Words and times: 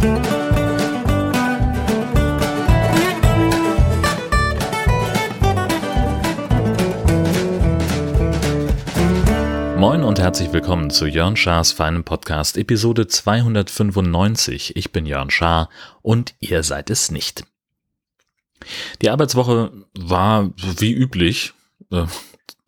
Moin 0.00 0.08
und 10.02 10.18
herzlich 10.18 10.54
willkommen 10.54 10.88
zu 10.88 11.04
Jörn 11.04 11.36
Schars 11.36 11.72
feinem 11.72 12.04
Podcast 12.04 12.56
Episode 12.56 13.08
295. 13.08 14.74
Ich 14.74 14.90
bin 14.90 15.04
Jörn 15.04 15.28
Schaar 15.28 15.68
und 16.00 16.34
ihr 16.40 16.62
seid 16.62 16.88
es 16.88 17.10
nicht. 17.10 17.44
Die 19.02 19.10
Arbeitswoche 19.10 19.70
war 19.98 20.50
wie 20.56 20.94
üblich. 20.94 21.52
Äh, 21.90 22.06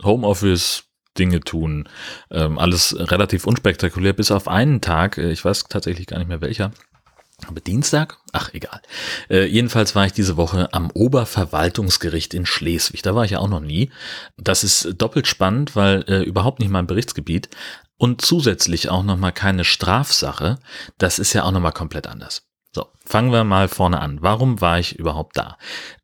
Homeoffice, 0.03 0.85
Dinge 1.19 1.41
tun, 1.41 1.89
ähm, 2.31 2.59
alles 2.59 2.95
relativ 2.99 3.47
unspektakulär, 3.47 4.13
bis 4.13 4.31
auf 4.31 4.49
einen 4.49 4.83
Tag, 4.83 5.17
äh, 5.17 5.31
ich 5.31 5.43
weiß 5.43 5.65
tatsächlich 5.65 6.07
gar 6.07 6.19
nicht 6.19 6.29
mehr 6.29 6.43
welcher, 6.43 6.73
aber 7.49 7.61
Dienstag? 7.61 8.19
Ach, 8.33 8.53
egal. 8.53 8.81
Äh, 9.31 9.47
jedenfalls 9.47 9.95
war 9.95 10.07
ich 10.07 10.13
diese 10.13 10.37
Woche 10.37 10.73
am 10.73 10.91
Oberverwaltungsgericht 10.91 12.35
in 12.35 12.47
Schleswig. 12.47 13.03
Da 13.03 13.15
war 13.15 13.25
ich 13.25 13.33
ja 13.33 13.39
auch 13.39 13.49
noch 13.49 13.61
nie. 13.61 13.91
Das 14.37 14.65
ist 14.65 14.95
doppelt 14.99 15.27
spannend, 15.27 15.77
weil 15.77 16.05
äh, 16.09 16.23
überhaupt 16.23 16.61
nicht 16.61 16.71
mein 16.71 16.87
Berichtsgebiet 16.87 17.49
und 17.99 18.21
zusätzlich 18.21 18.89
auch 18.89 19.03
nochmal 19.03 19.33
keine 19.33 19.65
Strafsache. 19.65 20.59
Das 20.99 21.19
ist 21.19 21.33
ja 21.33 21.45
auch 21.45 21.53
nochmal 21.53 21.73
komplett 21.73 22.07
anders. 22.07 22.43
So, 22.75 22.87
fangen 23.05 23.33
wir 23.33 23.45
mal 23.45 23.69
vorne 23.69 24.01
an. 24.01 24.23
Warum 24.23 24.61
war 24.61 24.79
ich 24.79 24.99
überhaupt 24.99 25.37
da? 25.37 25.59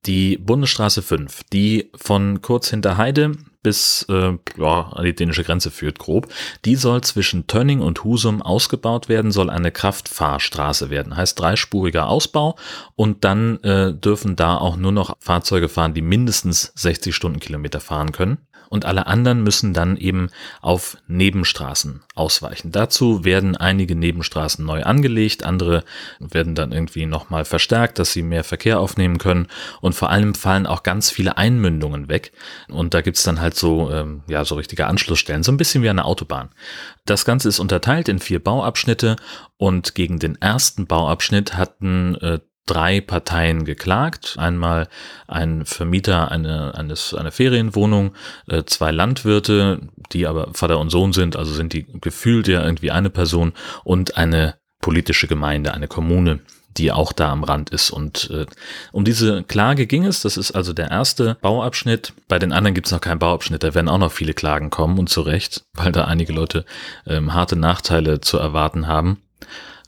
Die 0.04 0.36
Bundesstraße 0.36 1.00
5, 1.00 1.44
die 1.52 1.90
von 1.96 2.42
kurz 2.42 2.68
hinter 2.68 2.98
Heide 2.98 3.32
bis 3.62 4.06
äh, 4.08 4.38
ja, 4.56 4.80
an 4.92 5.04
die 5.04 5.14
dänische 5.14 5.44
Grenze 5.44 5.70
führt, 5.70 5.98
grob. 5.98 6.28
Die 6.64 6.76
soll 6.76 7.02
zwischen 7.02 7.46
Tönning 7.46 7.80
und 7.80 8.04
Husum 8.04 8.42
ausgebaut 8.42 9.08
werden, 9.08 9.32
soll 9.32 9.50
eine 9.50 9.70
Kraftfahrstraße 9.70 10.90
werden. 10.90 11.16
Heißt 11.16 11.38
dreispuriger 11.38 12.08
Ausbau 12.08 12.56
und 12.94 13.24
dann 13.24 13.62
äh, 13.62 13.92
dürfen 13.94 14.36
da 14.36 14.56
auch 14.56 14.76
nur 14.76 14.92
noch 14.92 15.16
Fahrzeuge 15.20 15.68
fahren, 15.68 15.94
die 15.94 16.02
mindestens 16.02 16.72
60 16.76 17.14
Stundenkilometer 17.14 17.80
fahren 17.80 18.12
können 18.12 18.38
und 18.68 18.84
alle 18.84 19.06
anderen 19.06 19.42
müssen 19.42 19.74
dann 19.74 19.96
eben 19.96 20.30
auf 20.60 20.96
Nebenstraßen 21.06 22.02
ausweichen. 22.14 22.72
Dazu 22.72 23.24
werden 23.24 23.56
einige 23.56 23.94
Nebenstraßen 23.94 24.64
neu 24.64 24.82
angelegt, 24.82 25.44
andere 25.44 25.84
werden 26.18 26.54
dann 26.54 26.72
irgendwie 26.72 27.06
nochmal 27.06 27.44
verstärkt, 27.44 27.98
dass 27.98 28.12
sie 28.12 28.22
mehr 28.22 28.44
Verkehr 28.44 28.80
aufnehmen 28.80 29.18
können 29.18 29.48
und 29.80 29.94
vor 29.94 30.10
allem 30.10 30.34
fallen 30.34 30.66
auch 30.66 30.82
ganz 30.82 31.10
viele 31.10 31.36
Einmündungen 31.36 32.08
weg 32.08 32.32
und 32.68 32.94
da 32.94 33.00
gibt's 33.00 33.22
dann 33.22 33.40
halt 33.40 33.54
so, 33.56 33.90
ähm, 33.90 34.22
ja, 34.28 34.44
so 34.44 34.54
richtige 34.54 34.86
Anschlussstellen, 34.86 35.42
so 35.42 35.52
ein 35.52 35.56
bisschen 35.56 35.82
wie 35.82 35.90
eine 35.90 36.04
Autobahn. 36.04 36.50
Das 37.04 37.24
Ganze 37.24 37.48
ist 37.48 37.58
unterteilt 37.58 38.08
in 38.08 38.18
vier 38.18 38.42
Bauabschnitte 38.42 39.16
und 39.56 39.94
gegen 39.94 40.18
den 40.18 40.40
ersten 40.40 40.86
Bauabschnitt 40.86 41.56
hatten 41.56 42.14
äh, 42.16 42.38
drei 42.70 43.00
Parteien 43.00 43.64
geklagt. 43.64 44.36
Einmal 44.38 44.88
ein 45.26 45.64
Vermieter 45.66 46.30
eine, 46.30 46.74
eines, 46.74 47.14
einer 47.14 47.32
Ferienwohnung, 47.32 48.14
äh, 48.46 48.64
zwei 48.64 48.92
Landwirte, 48.92 49.80
die 50.12 50.26
aber 50.26 50.50
Vater 50.54 50.78
und 50.78 50.90
Sohn 50.90 51.12
sind, 51.12 51.36
also 51.36 51.52
sind 51.52 51.72
die 51.72 51.86
gefühlt 52.00 52.48
ja 52.48 52.62
irgendwie 52.64 52.90
eine 52.90 53.10
Person 53.10 53.52
und 53.84 54.16
eine 54.16 54.54
politische 54.80 55.26
Gemeinde, 55.26 55.74
eine 55.74 55.88
Kommune, 55.88 56.40
die 56.76 56.92
auch 56.92 57.12
da 57.12 57.30
am 57.32 57.44
Rand 57.44 57.70
ist. 57.70 57.90
Und 57.90 58.30
äh, 58.30 58.46
um 58.92 59.04
diese 59.04 59.42
Klage 59.42 59.86
ging 59.86 60.04
es. 60.04 60.22
Das 60.22 60.36
ist 60.36 60.52
also 60.52 60.72
der 60.72 60.90
erste 60.90 61.36
Bauabschnitt. 61.40 62.12
Bei 62.28 62.38
den 62.38 62.52
anderen 62.52 62.74
gibt 62.74 62.86
es 62.86 62.92
noch 62.92 63.00
keinen 63.00 63.18
Bauabschnitt. 63.18 63.62
Da 63.62 63.74
werden 63.74 63.88
auch 63.88 63.98
noch 63.98 64.12
viele 64.12 64.34
Klagen 64.34 64.70
kommen 64.70 64.98
und 64.98 65.08
zu 65.08 65.22
Recht, 65.22 65.64
weil 65.74 65.92
da 65.92 66.04
einige 66.04 66.32
Leute 66.32 66.64
ähm, 67.06 67.34
harte 67.34 67.56
Nachteile 67.56 68.20
zu 68.20 68.38
erwarten 68.38 68.86
haben. 68.86 69.18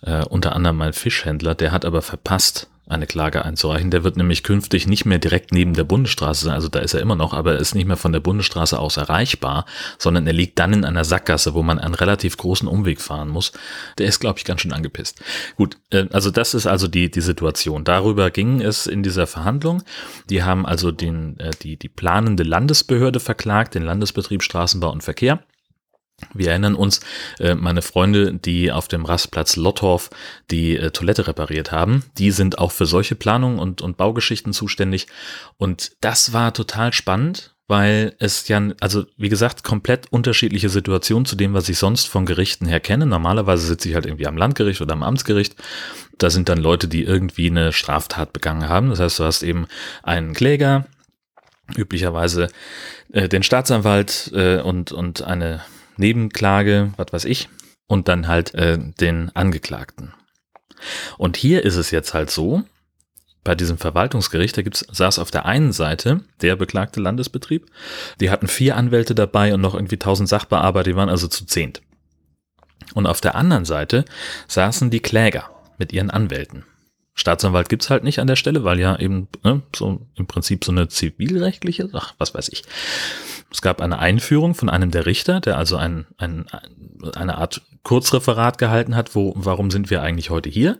Äh, 0.02 0.24
unter 0.24 0.54
anderem 0.54 0.76
mein 0.76 0.92
Fischhändler, 0.92 1.54
der 1.54 1.72
hat 1.72 1.84
aber 1.84 2.02
verpasst, 2.02 2.68
eine 2.90 3.06
Klage 3.06 3.44
einzureichen. 3.44 3.90
Der 3.90 4.04
wird 4.04 4.16
nämlich 4.16 4.42
künftig 4.42 4.86
nicht 4.86 5.04
mehr 5.04 5.18
direkt 5.18 5.52
neben 5.52 5.74
der 5.74 5.84
Bundesstraße 5.84 6.44
sein, 6.44 6.54
also 6.54 6.68
da 6.68 6.80
ist 6.80 6.94
er 6.94 7.00
immer 7.00 7.16
noch, 7.16 7.32
aber 7.32 7.54
er 7.54 7.60
ist 7.60 7.74
nicht 7.74 7.86
mehr 7.86 7.96
von 7.96 8.12
der 8.12 8.20
Bundesstraße 8.20 8.78
aus 8.78 8.96
erreichbar, 8.96 9.64
sondern 9.98 10.26
er 10.26 10.32
liegt 10.32 10.58
dann 10.58 10.72
in 10.72 10.84
einer 10.84 11.04
Sackgasse, 11.04 11.54
wo 11.54 11.62
man 11.62 11.78
einen 11.78 11.94
relativ 11.94 12.36
großen 12.36 12.68
Umweg 12.68 13.00
fahren 13.00 13.28
muss. 13.28 13.52
Der 13.98 14.06
ist, 14.06 14.18
glaube 14.18 14.38
ich, 14.38 14.44
ganz 14.44 14.60
schön 14.60 14.72
angepisst. 14.72 15.22
Gut, 15.56 15.78
äh, 15.90 16.06
also 16.12 16.30
das 16.30 16.54
ist 16.54 16.66
also 16.66 16.88
die, 16.88 17.10
die 17.10 17.20
Situation. 17.20 17.84
Darüber 17.84 18.30
ging 18.30 18.60
es 18.60 18.86
in 18.86 19.02
dieser 19.02 19.26
Verhandlung. 19.26 19.82
Die 20.28 20.42
haben 20.42 20.66
also 20.66 20.90
den, 20.90 21.38
äh, 21.38 21.50
die, 21.62 21.76
die 21.76 21.88
planende 21.88 22.42
Landesbehörde 22.42 23.20
verklagt, 23.20 23.74
den 23.74 23.84
Landesbetrieb 23.84 24.42
Straßenbau 24.42 24.90
und 24.90 25.02
Verkehr. 25.02 25.40
Wir 26.34 26.50
erinnern 26.50 26.74
uns, 26.74 27.00
äh, 27.38 27.54
meine 27.54 27.82
Freunde, 27.82 28.34
die 28.34 28.72
auf 28.72 28.88
dem 28.88 29.04
Rastplatz 29.04 29.56
Lottorf 29.56 30.10
die 30.50 30.76
äh, 30.76 30.90
Toilette 30.90 31.26
repariert 31.26 31.72
haben, 31.72 32.04
die 32.18 32.30
sind 32.30 32.58
auch 32.58 32.72
für 32.72 32.86
solche 32.86 33.14
Planungen 33.14 33.58
und, 33.58 33.82
und 33.82 33.96
Baugeschichten 33.96 34.52
zuständig. 34.52 35.06
Und 35.56 35.92
das 36.00 36.32
war 36.32 36.52
total 36.52 36.92
spannend, 36.92 37.54
weil 37.70 38.14
es 38.18 38.48
ja, 38.48 38.60
also 38.80 39.04
wie 39.16 39.28
gesagt, 39.28 39.62
komplett 39.62 40.12
unterschiedliche 40.12 40.68
Situationen 40.68 41.24
zu 41.24 41.36
dem, 41.36 41.54
was 41.54 41.68
ich 41.68 41.78
sonst 41.78 42.08
von 42.08 42.26
Gerichten 42.26 42.66
her 42.66 42.80
kenne. 42.80 43.06
Normalerweise 43.06 43.64
sitze 43.64 43.88
ich 43.88 43.94
halt 43.94 44.06
irgendwie 44.06 44.26
am 44.26 44.36
Landgericht 44.36 44.80
oder 44.80 44.92
am 44.92 45.04
Amtsgericht. 45.04 45.54
Da 46.18 46.30
sind 46.30 46.48
dann 46.48 46.58
Leute, 46.58 46.88
die 46.88 47.04
irgendwie 47.04 47.48
eine 47.48 47.72
Straftat 47.72 48.32
begangen 48.32 48.68
haben. 48.68 48.90
Das 48.90 48.98
heißt, 48.98 49.20
du 49.20 49.24
hast 49.24 49.42
eben 49.44 49.66
einen 50.02 50.34
Kläger, 50.34 50.86
üblicherweise 51.76 52.48
äh, 53.12 53.28
den 53.28 53.44
Staatsanwalt 53.44 54.32
äh, 54.34 54.60
und, 54.60 54.90
und 54.90 55.22
eine 55.22 55.62
Nebenklage, 56.00 56.92
was 56.96 57.12
weiß 57.12 57.24
ich, 57.26 57.48
und 57.86 58.08
dann 58.08 58.26
halt 58.26 58.54
äh, 58.54 58.78
den 58.78 59.30
Angeklagten. 59.34 60.14
Und 61.18 61.36
hier 61.36 61.64
ist 61.64 61.76
es 61.76 61.90
jetzt 61.90 62.14
halt 62.14 62.30
so, 62.30 62.64
bei 63.44 63.54
diesem 63.54 63.78
Verwaltungsgericht, 63.78 64.56
da 64.56 64.62
gibt's, 64.62 64.84
saß 64.90 65.18
auf 65.18 65.30
der 65.30 65.46
einen 65.46 65.72
Seite 65.72 66.20
der 66.42 66.56
beklagte 66.56 67.00
Landesbetrieb, 67.00 67.66
die 68.20 68.30
hatten 68.30 68.48
vier 68.48 68.76
Anwälte 68.76 69.14
dabei 69.14 69.54
und 69.54 69.60
noch 69.60 69.74
irgendwie 69.74 69.98
tausend 69.98 70.28
Sachbearbeiter, 70.28 70.90
die 70.90 70.96
waren 70.96 71.08
also 71.08 71.26
zu 71.28 71.46
zehnt. 71.46 71.80
Und 72.94 73.06
auf 73.06 73.20
der 73.20 73.34
anderen 73.34 73.64
Seite 73.64 74.04
saßen 74.48 74.90
die 74.90 75.00
Kläger 75.00 75.50
mit 75.78 75.92
ihren 75.92 76.10
Anwälten. 76.10 76.64
Staatsanwalt 77.14 77.68
gibt's 77.68 77.90
halt 77.90 78.04
nicht 78.04 78.18
an 78.18 78.26
der 78.26 78.36
Stelle, 78.36 78.64
weil 78.64 78.80
ja 78.80 78.98
eben 78.98 79.28
ne, 79.42 79.62
so 79.74 80.06
im 80.14 80.26
Prinzip 80.26 80.64
so 80.64 80.72
eine 80.72 80.88
zivilrechtliche, 80.88 81.88
ach, 81.92 82.14
was 82.18 82.34
weiß 82.34 82.48
ich. 82.50 82.62
Es 83.50 83.62
gab 83.62 83.80
eine 83.80 83.98
Einführung 83.98 84.54
von 84.54 84.68
einem 84.68 84.90
der 84.90 85.06
Richter, 85.06 85.40
der 85.40 85.58
also 85.58 85.76
ein, 85.76 86.06
ein, 86.18 86.46
eine 87.14 87.38
Art 87.38 87.62
Kurzreferat 87.82 88.58
gehalten 88.58 88.94
hat, 88.94 89.14
wo, 89.14 89.32
warum 89.36 89.70
sind 89.70 89.90
wir 89.90 90.02
eigentlich 90.02 90.30
heute 90.30 90.48
hier? 90.48 90.78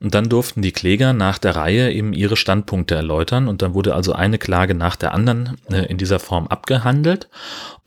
Und 0.00 0.14
dann 0.14 0.28
durften 0.28 0.60
die 0.60 0.72
Kläger 0.72 1.12
nach 1.12 1.38
der 1.38 1.56
Reihe 1.56 1.92
eben 1.92 2.12
ihre 2.12 2.36
Standpunkte 2.36 2.94
erläutern 2.94 3.48
und 3.48 3.62
dann 3.62 3.74
wurde 3.74 3.94
also 3.94 4.12
eine 4.12 4.38
Klage 4.38 4.74
nach 4.74 4.96
der 4.96 5.14
anderen 5.14 5.56
äh, 5.70 5.86
in 5.86 5.96
dieser 5.96 6.18
Form 6.18 6.46
abgehandelt. 6.48 7.28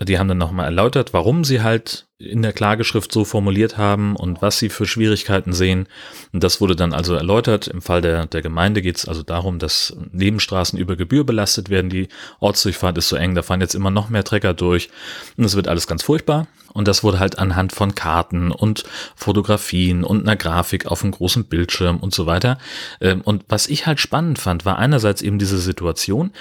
Die 0.01 0.17
haben 0.17 0.27
dann 0.27 0.38
nochmal 0.38 0.66
erläutert, 0.66 1.13
warum 1.13 1.44
sie 1.44 1.61
halt 1.61 2.07
in 2.19 2.41
der 2.41 2.53
Klageschrift 2.53 3.11
so 3.11 3.25
formuliert 3.25 3.78
haben 3.78 4.16
und 4.16 4.41
was 4.41 4.57
sie 4.57 4.69
für 4.69 4.88
Schwierigkeiten 4.88 5.53
sehen. 5.53 5.88
Und 6.33 6.44
das 6.44 6.59
wurde 6.59 6.75
dann 6.75 6.94
also 6.94 7.13
erläutert. 7.13 7.67
Im 7.67 7.81
Fall 7.81 8.01
der, 8.01 8.25
der 8.25 8.41
Gemeinde 8.41 8.81
geht 8.81 8.97
es 8.97 9.07
also 9.07 9.22
darum, 9.22 9.59
dass 9.59 9.95
Nebenstraßen 10.11 10.79
über 10.79 10.95
Gebühr 10.95 11.25
belastet 11.25 11.69
werden. 11.69 11.91
Die 11.91 12.07
Ortsdurchfahrt 12.39 12.97
ist 12.97 13.09
so 13.09 13.16
eng, 13.16 13.35
da 13.35 13.44
fahren 13.44 13.61
jetzt 13.61 13.75
immer 13.75 13.91
noch 13.91 14.09
mehr 14.09 14.23
Trecker 14.23 14.56
durch. 14.56 14.89
Und 15.38 15.44
es 15.44 15.56
wird 15.56 15.67
alles 15.67 15.85
ganz 15.85 16.01
furchtbar. 16.01 16.47
Und 16.73 16.88
das 16.88 17.03
wurde 17.03 17.19
halt 17.19 17.39
anhand 17.39 17.72
von 17.72 17.95
Karten 17.95 18.51
und 18.51 18.83
Fotografien 19.16 20.03
und 20.03 20.22
einer 20.22 20.35
Grafik 20.35 20.85
auf 20.85 21.03
einem 21.03 21.11
großen 21.11 21.45
Bildschirm 21.45 21.97
und 21.97 22.13
so 22.13 22.25
weiter. 22.25 22.57
Ähm, 23.00 23.22
und 23.22 23.45
was 23.47 23.67
ich 23.67 23.85
halt 23.85 24.00
spannend 24.00 24.39
fand, 24.39 24.66
war 24.66 24.77
einerseits 24.77 25.22
eben 25.22 25.39
diese 25.39 25.57
Situation, 25.57 26.31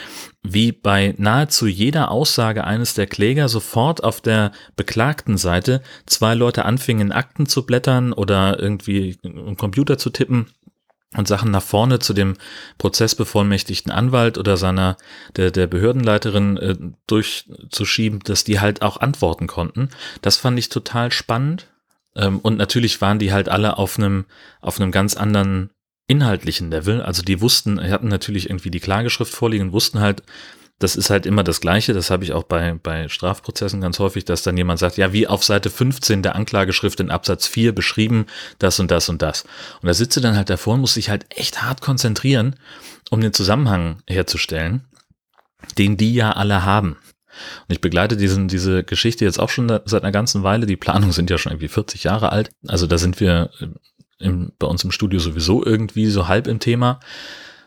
wie 0.52 0.72
bei 0.72 1.14
nahezu 1.18 1.66
jeder 1.66 2.10
Aussage 2.10 2.64
eines 2.64 2.94
der 2.94 3.06
Kläger 3.06 3.48
sofort 3.48 4.04
auf 4.04 4.20
der 4.20 4.52
beklagten 4.76 5.36
Seite 5.36 5.82
zwei 6.06 6.34
Leute 6.34 6.64
anfingen, 6.64 7.08
in 7.08 7.12
Akten 7.12 7.46
zu 7.46 7.66
blättern 7.66 8.12
oder 8.12 8.58
irgendwie 8.58 9.18
im 9.22 9.56
Computer 9.56 9.98
zu 9.98 10.10
tippen 10.10 10.46
und 11.16 11.28
Sachen 11.28 11.50
nach 11.50 11.62
vorne 11.62 11.98
zu 11.98 12.12
dem 12.12 12.36
prozessbevollmächtigten 12.78 13.92
Anwalt 13.92 14.38
oder 14.38 14.56
seiner 14.56 14.96
der 15.36 15.50
der 15.50 15.66
Behördenleiterin 15.66 16.56
äh, 16.56 16.76
durchzuschieben, 17.06 18.20
dass 18.20 18.44
die 18.44 18.60
halt 18.60 18.82
auch 18.82 19.00
antworten 19.00 19.46
konnten. 19.46 19.90
Das 20.22 20.36
fand 20.36 20.58
ich 20.58 20.68
total 20.68 21.12
spannend. 21.12 21.68
Ähm, 22.14 22.38
und 22.38 22.56
natürlich 22.56 23.00
waren 23.00 23.18
die 23.18 23.32
halt 23.32 23.48
alle 23.48 23.78
auf 23.78 23.98
einem 23.98 24.26
auf 24.60 24.80
einem 24.80 24.90
ganz 24.90 25.16
anderen 25.16 25.70
inhaltlichen 26.08 26.70
Level. 26.70 27.02
Also 27.02 27.22
die 27.22 27.40
wussten, 27.40 27.80
hatten 27.90 28.08
natürlich 28.08 28.48
irgendwie 28.48 28.70
die 28.70 28.80
Klageschrift 28.80 29.32
vorliegen, 29.32 29.72
wussten 29.72 30.00
halt, 30.00 30.22
das 30.78 30.94
ist 30.94 31.08
halt 31.08 31.24
immer 31.24 31.42
das 31.42 31.60
Gleiche. 31.60 31.94
Das 31.94 32.10
habe 32.10 32.24
ich 32.24 32.32
auch 32.32 32.44
bei, 32.44 32.74
bei 32.82 33.08
Strafprozessen 33.08 33.80
ganz 33.80 33.98
häufig, 33.98 34.24
dass 34.24 34.42
dann 34.42 34.56
jemand 34.56 34.78
sagt, 34.78 34.98
ja, 34.98 35.12
wie 35.12 35.26
auf 35.26 35.42
Seite 35.42 35.70
15 35.70 36.22
der 36.22 36.36
Anklageschrift 36.36 37.00
in 37.00 37.10
Absatz 37.10 37.46
4 37.46 37.74
beschrieben, 37.74 38.26
das 38.58 38.78
und 38.78 38.90
das 38.90 39.08
und 39.08 39.22
das. 39.22 39.44
Und 39.80 39.86
da 39.86 39.94
sitze 39.94 40.20
dann 40.20 40.36
halt 40.36 40.50
davor 40.50 40.74
und 40.74 40.80
muss 40.80 40.94
sich 40.94 41.08
halt 41.08 41.26
echt 41.30 41.62
hart 41.62 41.80
konzentrieren, 41.80 42.56
um 43.10 43.20
den 43.20 43.32
Zusammenhang 43.32 44.02
herzustellen, 44.06 44.84
den 45.78 45.96
die 45.96 46.14
ja 46.14 46.32
alle 46.32 46.64
haben. 46.64 46.98
Und 47.68 47.72
ich 47.72 47.80
begleite 47.80 48.16
diesen, 48.16 48.48
diese 48.48 48.84
Geschichte 48.84 49.24
jetzt 49.24 49.38
auch 49.38 49.50
schon 49.50 49.68
seit 49.84 50.02
einer 50.02 50.12
ganzen 50.12 50.42
Weile. 50.42 50.66
Die 50.66 50.76
Planungen 50.76 51.12
sind 51.12 51.30
ja 51.30 51.38
schon 51.38 51.52
irgendwie 51.52 51.68
40 51.68 52.04
Jahre 52.04 52.32
alt. 52.32 52.50
Also 52.66 52.86
da 52.86 52.98
sind 52.98 53.20
wir 53.20 53.50
im, 54.18 54.52
bei 54.58 54.66
uns 54.66 54.84
im 54.84 54.92
Studio 54.92 55.20
sowieso 55.20 55.64
irgendwie 55.64 56.06
so 56.06 56.28
halb 56.28 56.46
im 56.46 56.60
Thema. 56.60 57.00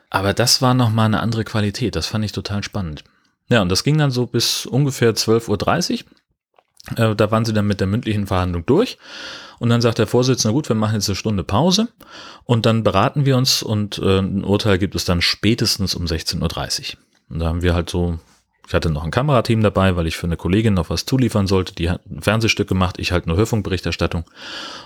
Aber 0.10 0.34
das 0.34 0.62
war 0.62 0.74
nochmal 0.74 1.06
eine 1.06 1.20
andere 1.20 1.44
Qualität. 1.44 1.96
Das 1.96 2.08
fand 2.08 2.26
ich 2.26 2.32
total 2.32 2.64
spannend. 2.64 3.04
Ja, 3.50 3.62
und 3.62 3.70
das 3.70 3.84
ging 3.84 3.98
dann 3.98 4.12
so 4.12 4.26
bis 4.26 4.66
ungefähr 4.66 5.14
12.30 5.14 6.04
Uhr. 6.04 7.12
Äh, 7.12 7.16
da 7.16 7.32
waren 7.32 7.46
sie 7.46 7.54
dann 7.54 7.68
mit 7.68 7.80
der 7.80 7.88
mündlichen 7.88 8.28
Verhandlung 8.28 8.66
durch. 8.66 8.98
Und 9.60 9.70
dann 9.70 9.82
sagt 9.82 9.98
der 9.98 10.08
Vorsitzende, 10.08 10.54
gut, 10.54 10.70
wir 10.70 10.76
machen 10.76 10.96
jetzt 10.96 11.10
eine 11.10 11.18
Stunde 11.18 11.44
Pause 11.44 11.90
und 12.46 12.66
dann 12.66 12.84
beraten 12.84 13.26
wir 13.26 13.36
uns 13.36 13.62
und 13.62 14.00
äh, 14.00 14.20
ein 14.20 14.46
Urteil 14.46 14.78
gibt 14.78 14.96
es 14.96 15.04
dann 15.04 15.22
spätestens 15.22 15.96
um 15.96 16.06
16.30 16.06 16.94
Uhr. 16.94 17.00
Und 17.30 17.40
da 17.40 17.48
haben 17.48 17.62
wir 17.62 17.74
halt 17.74 17.90
so 17.90 18.20
ich 18.70 18.76
hatte 18.76 18.92
noch 18.92 19.04
ein 19.04 19.10
Kamerateam 19.10 19.64
dabei, 19.64 19.96
weil 19.96 20.06
ich 20.06 20.16
für 20.16 20.28
eine 20.28 20.38
Kollegin 20.38 20.76
noch 20.76 20.92
was 20.92 21.04
zuliefern 21.04 21.48
sollte. 21.48 21.74
Die 21.74 21.90
hat 21.90 22.06
ein 22.06 22.22
Fernsehstück 22.22 22.68
gemacht, 22.68 22.98
ich 23.00 23.12
halt 23.12 23.26
nur 23.26 23.36
Hörfunkberichterstattung. 23.36 24.26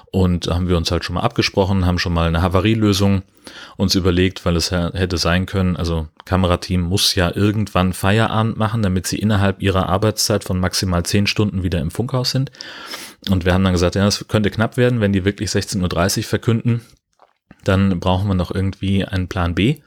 Und 0.10 0.48
da 0.48 0.56
haben 0.56 0.70
wir 0.70 0.78
uns 0.78 0.90
halt 0.90 1.04
schon 1.04 1.16
mal 1.16 1.22
abgesprochen, 1.22 1.86
haben 1.86 2.00
schon 2.00 2.14
mal 2.14 2.30
eine 2.30 2.42
Havarielösung 2.42 3.24
uns 3.76 3.96
überlegt, 3.96 4.46
weil 4.46 4.56
es 4.56 4.72
hätte 4.72 5.18
sein 5.18 5.46
können, 5.46 5.76
also 5.76 6.08
Kamerateam 6.24 6.80
muss 6.80 7.14
ja 7.16 7.36
irgendwann 7.36 7.92
Feierabend 7.92 8.56
machen, 8.56 8.84
damit 8.84 9.06
sie 9.06 9.20
innerhalb 9.20 9.62
ihrer 9.62 9.90
Arbeitszeit 9.90 10.46
von 10.46 10.62
maximal 10.62 11.04
zehn 11.04 11.28
Stunden 11.28 11.62
wieder 11.64 11.82
im 11.82 11.92
Funkhaus 11.92 12.32
sind. 12.32 12.54
Und 13.30 13.44
wir 13.44 13.54
haben 13.54 13.66
dann 13.66 13.74
gesagt, 13.74 13.96
ja, 13.96 14.06
das 14.06 14.30
könnte 14.30 14.50
knapp 14.50 14.78
werden, 14.78 15.02
wenn 15.02 15.12
die 15.12 15.26
wirklich 15.26 15.50
16.30 15.50 16.20
Uhr 16.20 16.24
verkünden. 16.24 16.82
Dann 17.66 18.00
brauchen 18.00 18.30
wir 18.30 18.34
noch 18.34 18.56
irgendwie 18.56 19.04
einen 19.04 19.28
Plan 19.28 19.56
B. 19.56 19.82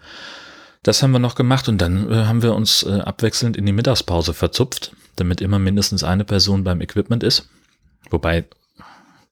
Das 0.87 1.03
haben 1.03 1.11
wir 1.11 1.19
noch 1.19 1.35
gemacht 1.35 1.69
und 1.69 1.79
dann 1.79 2.13
äh, 2.13 2.27
haben 2.27 2.43
wir 2.45 2.55
uns 2.55 2.85
äh, 2.85 3.01
abwechselnd 3.01 3.57
in 3.57 3.67
die 3.67 3.73
Mittagspause 3.73 4.33
verzupft, 4.35 4.93
damit 5.17 5.41
immer 5.41 5.59
mindestens 5.59 6.05
eine 6.05 6.25
Person 6.25 6.63
beim 6.63 6.81
Equipment 6.81 7.25
ist. 7.25 7.49
Wobei 8.09 8.45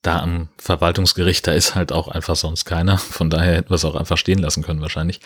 da 0.03 0.19
am 0.19 0.49
Verwaltungsgericht, 0.59 1.47
da 1.47 1.53
ist 1.53 1.77
halt 1.77 1.93
auch 1.93 2.09
einfach 2.09 2.35
sonst 2.35 2.65
keiner. 2.65 2.99
Von 2.99 3.31
daher 3.31 3.55
hätten 3.55 3.71
wir 3.71 3.77
es 3.77 3.85
auch 3.85 3.95
einfach 3.95 4.19
stehen 4.19 4.41
lassen 4.41 4.65
können 4.65 4.81
wahrscheinlich. 4.81 5.21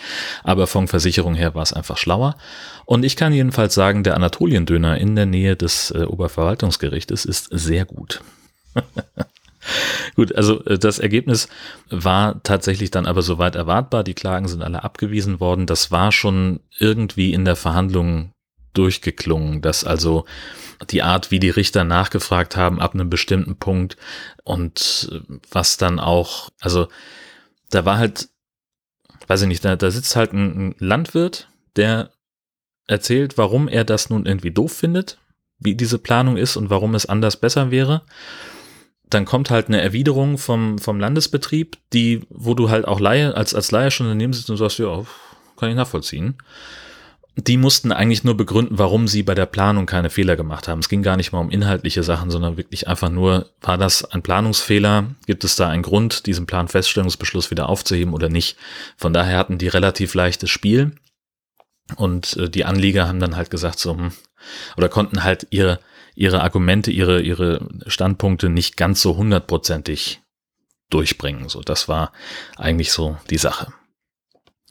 Aber 0.44 0.66
von 0.66 0.86
Versicherung 0.86 1.34
her 1.34 1.54
war 1.54 1.62
es 1.62 1.72
einfach 1.72 1.96
schlauer. 1.96 2.36
Und 2.84 3.06
ich 3.06 3.16
kann 3.16 3.32
jedenfalls 3.32 3.74
sagen, 3.74 4.04
der 4.04 4.14
Anatoliendöner 4.14 4.98
in 4.98 5.16
der 5.16 5.24
Nähe 5.24 5.56
des 5.56 5.92
äh, 5.92 6.02
Oberverwaltungsgerichtes 6.02 7.24
ist 7.24 7.48
sehr 7.52 7.86
gut. 7.86 8.20
Gut, 10.14 10.34
also 10.34 10.64
äh, 10.64 10.78
das 10.78 10.98
Ergebnis 10.98 11.48
war 11.90 12.42
tatsächlich 12.42 12.90
dann 12.90 13.06
aber 13.06 13.22
soweit 13.22 13.54
erwartbar. 13.54 14.04
Die 14.04 14.14
Klagen 14.14 14.48
sind 14.48 14.62
alle 14.62 14.84
abgewiesen 14.84 15.40
worden. 15.40 15.66
Das 15.66 15.90
war 15.90 16.12
schon 16.12 16.60
irgendwie 16.78 17.32
in 17.32 17.44
der 17.44 17.56
Verhandlung 17.56 18.32
durchgeklungen, 18.74 19.60
dass 19.60 19.84
also 19.84 20.24
die 20.90 21.02
Art, 21.02 21.30
wie 21.30 21.40
die 21.40 21.50
Richter 21.50 21.84
nachgefragt 21.84 22.56
haben, 22.56 22.80
ab 22.80 22.94
einem 22.94 23.10
bestimmten 23.10 23.56
Punkt 23.56 23.96
und 24.44 25.08
äh, 25.12 25.20
was 25.50 25.76
dann 25.76 25.98
auch, 25.98 26.50
also 26.60 26.88
da 27.70 27.84
war 27.84 27.98
halt, 27.98 28.28
weiß 29.26 29.42
ich 29.42 29.48
nicht, 29.48 29.64
da, 29.64 29.76
da 29.76 29.90
sitzt 29.90 30.16
halt 30.16 30.32
ein, 30.32 30.68
ein 30.68 30.74
Landwirt, 30.78 31.48
der 31.76 32.10
erzählt, 32.86 33.36
warum 33.36 33.68
er 33.68 33.84
das 33.84 34.10
nun 34.10 34.26
irgendwie 34.26 34.50
doof 34.50 34.72
findet, 34.72 35.18
wie 35.58 35.74
diese 35.74 35.98
Planung 35.98 36.36
ist 36.36 36.56
und 36.56 36.70
warum 36.70 36.94
es 36.94 37.06
anders 37.06 37.36
besser 37.36 37.70
wäre 37.70 38.02
dann 39.10 39.24
kommt 39.24 39.50
halt 39.50 39.68
eine 39.68 39.80
Erwiderung 39.80 40.38
vom, 40.38 40.78
vom 40.78 41.00
Landesbetrieb, 41.00 41.78
die, 41.92 42.22
wo 42.30 42.54
du 42.54 42.70
halt 42.70 42.86
auch 42.86 43.00
Laie, 43.00 43.34
als, 43.34 43.54
als 43.54 43.70
Laie 43.70 43.90
schon 43.90 44.06
daneben 44.06 44.32
sitzt 44.32 44.50
und 44.50 44.56
sagst, 44.56 44.78
ja, 44.78 45.04
kann 45.56 45.70
ich 45.70 45.76
nachvollziehen. 45.76 46.34
Die 47.36 47.56
mussten 47.56 47.92
eigentlich 47.92 48.24
nur 48.24 48.36
begründen, 48.36 48.78
warum 48.78 49.06
sie 49.06 49.22
bei 49.22 49.34
der 49.34 49.46
Planung 49.46 49.86
keine 49.86 50.10
Fehler 50.10 50.34
gemacht 50.34 50.66
haben. 50.66 50.80
Es 50.80 50.88
ging 50.88 51.04
gar 51.04 51.16
nicht 51.16 51.30
mal 51.30 51.38
um 51.38 51.50
inhaltliche 51.50 52.02
Sachen, 52.02 52.30
sondern 52.30 52.56
wirklich 52.56 52.88
einfach 52.88 53.10
nur, 53.10 53.48
war 53.60 53.78
das 53.78 54.04
ein 54.04 54.22
Planungsfehler? 54.22 55.14
Gibt 55.26 55.44
es 55.44 55.54
da 55.54 55.68
einen 55.68 55.84
Grund, 55.84 56.26
diesen 56.26 56.46
Planfeststellungsbeschluss 56.46 57.52
wieder 57.52 57.68
aufzuheben 57.68 58.12
oder 58.12 58.28
nicht? 58.28 58.56
Von 58.96 59.12
daher 59.12 59.38
hatten 59.38 59.58
die 59.58 59.68
relativ 59.68 60.14
leichtes 60.14 60.50
Spiel. 60.50 60.96
Und 61.96 62.36
äh, 62.36 62.50
die 62.50 62.64
Anlieger 62.64 63.06
haben 63.06 63.20
dann 63.20 63.36
halt 63.36 63.50
gesagt, 63.50 63.78
so, 63.78 63.96
hm, 63.96 64.12
oder 64.76 64.88
konnten 64.88 65.22
halt 65.22 65.46
ihre, 65.50 65.78
ihre 66.18 66.42
Argumente, 66.42 66.90
ihre, 66.90 67.22
ihre 67.22 67.64
Standpunkte 67.86 68.48
nicht 68.48 68.76
ganz 68.76 69.00
so 69.00 69.16
hundertprozentig 69.16 70.20
durchbringen. 70.90 71.48
So, 71.48 71.60
das 71.60 71.88
war 71.88 72.12
eigentlich 72.56 72.90
so 72.90 73.16
die 73.30 73.38
Sache. 73.38 73.72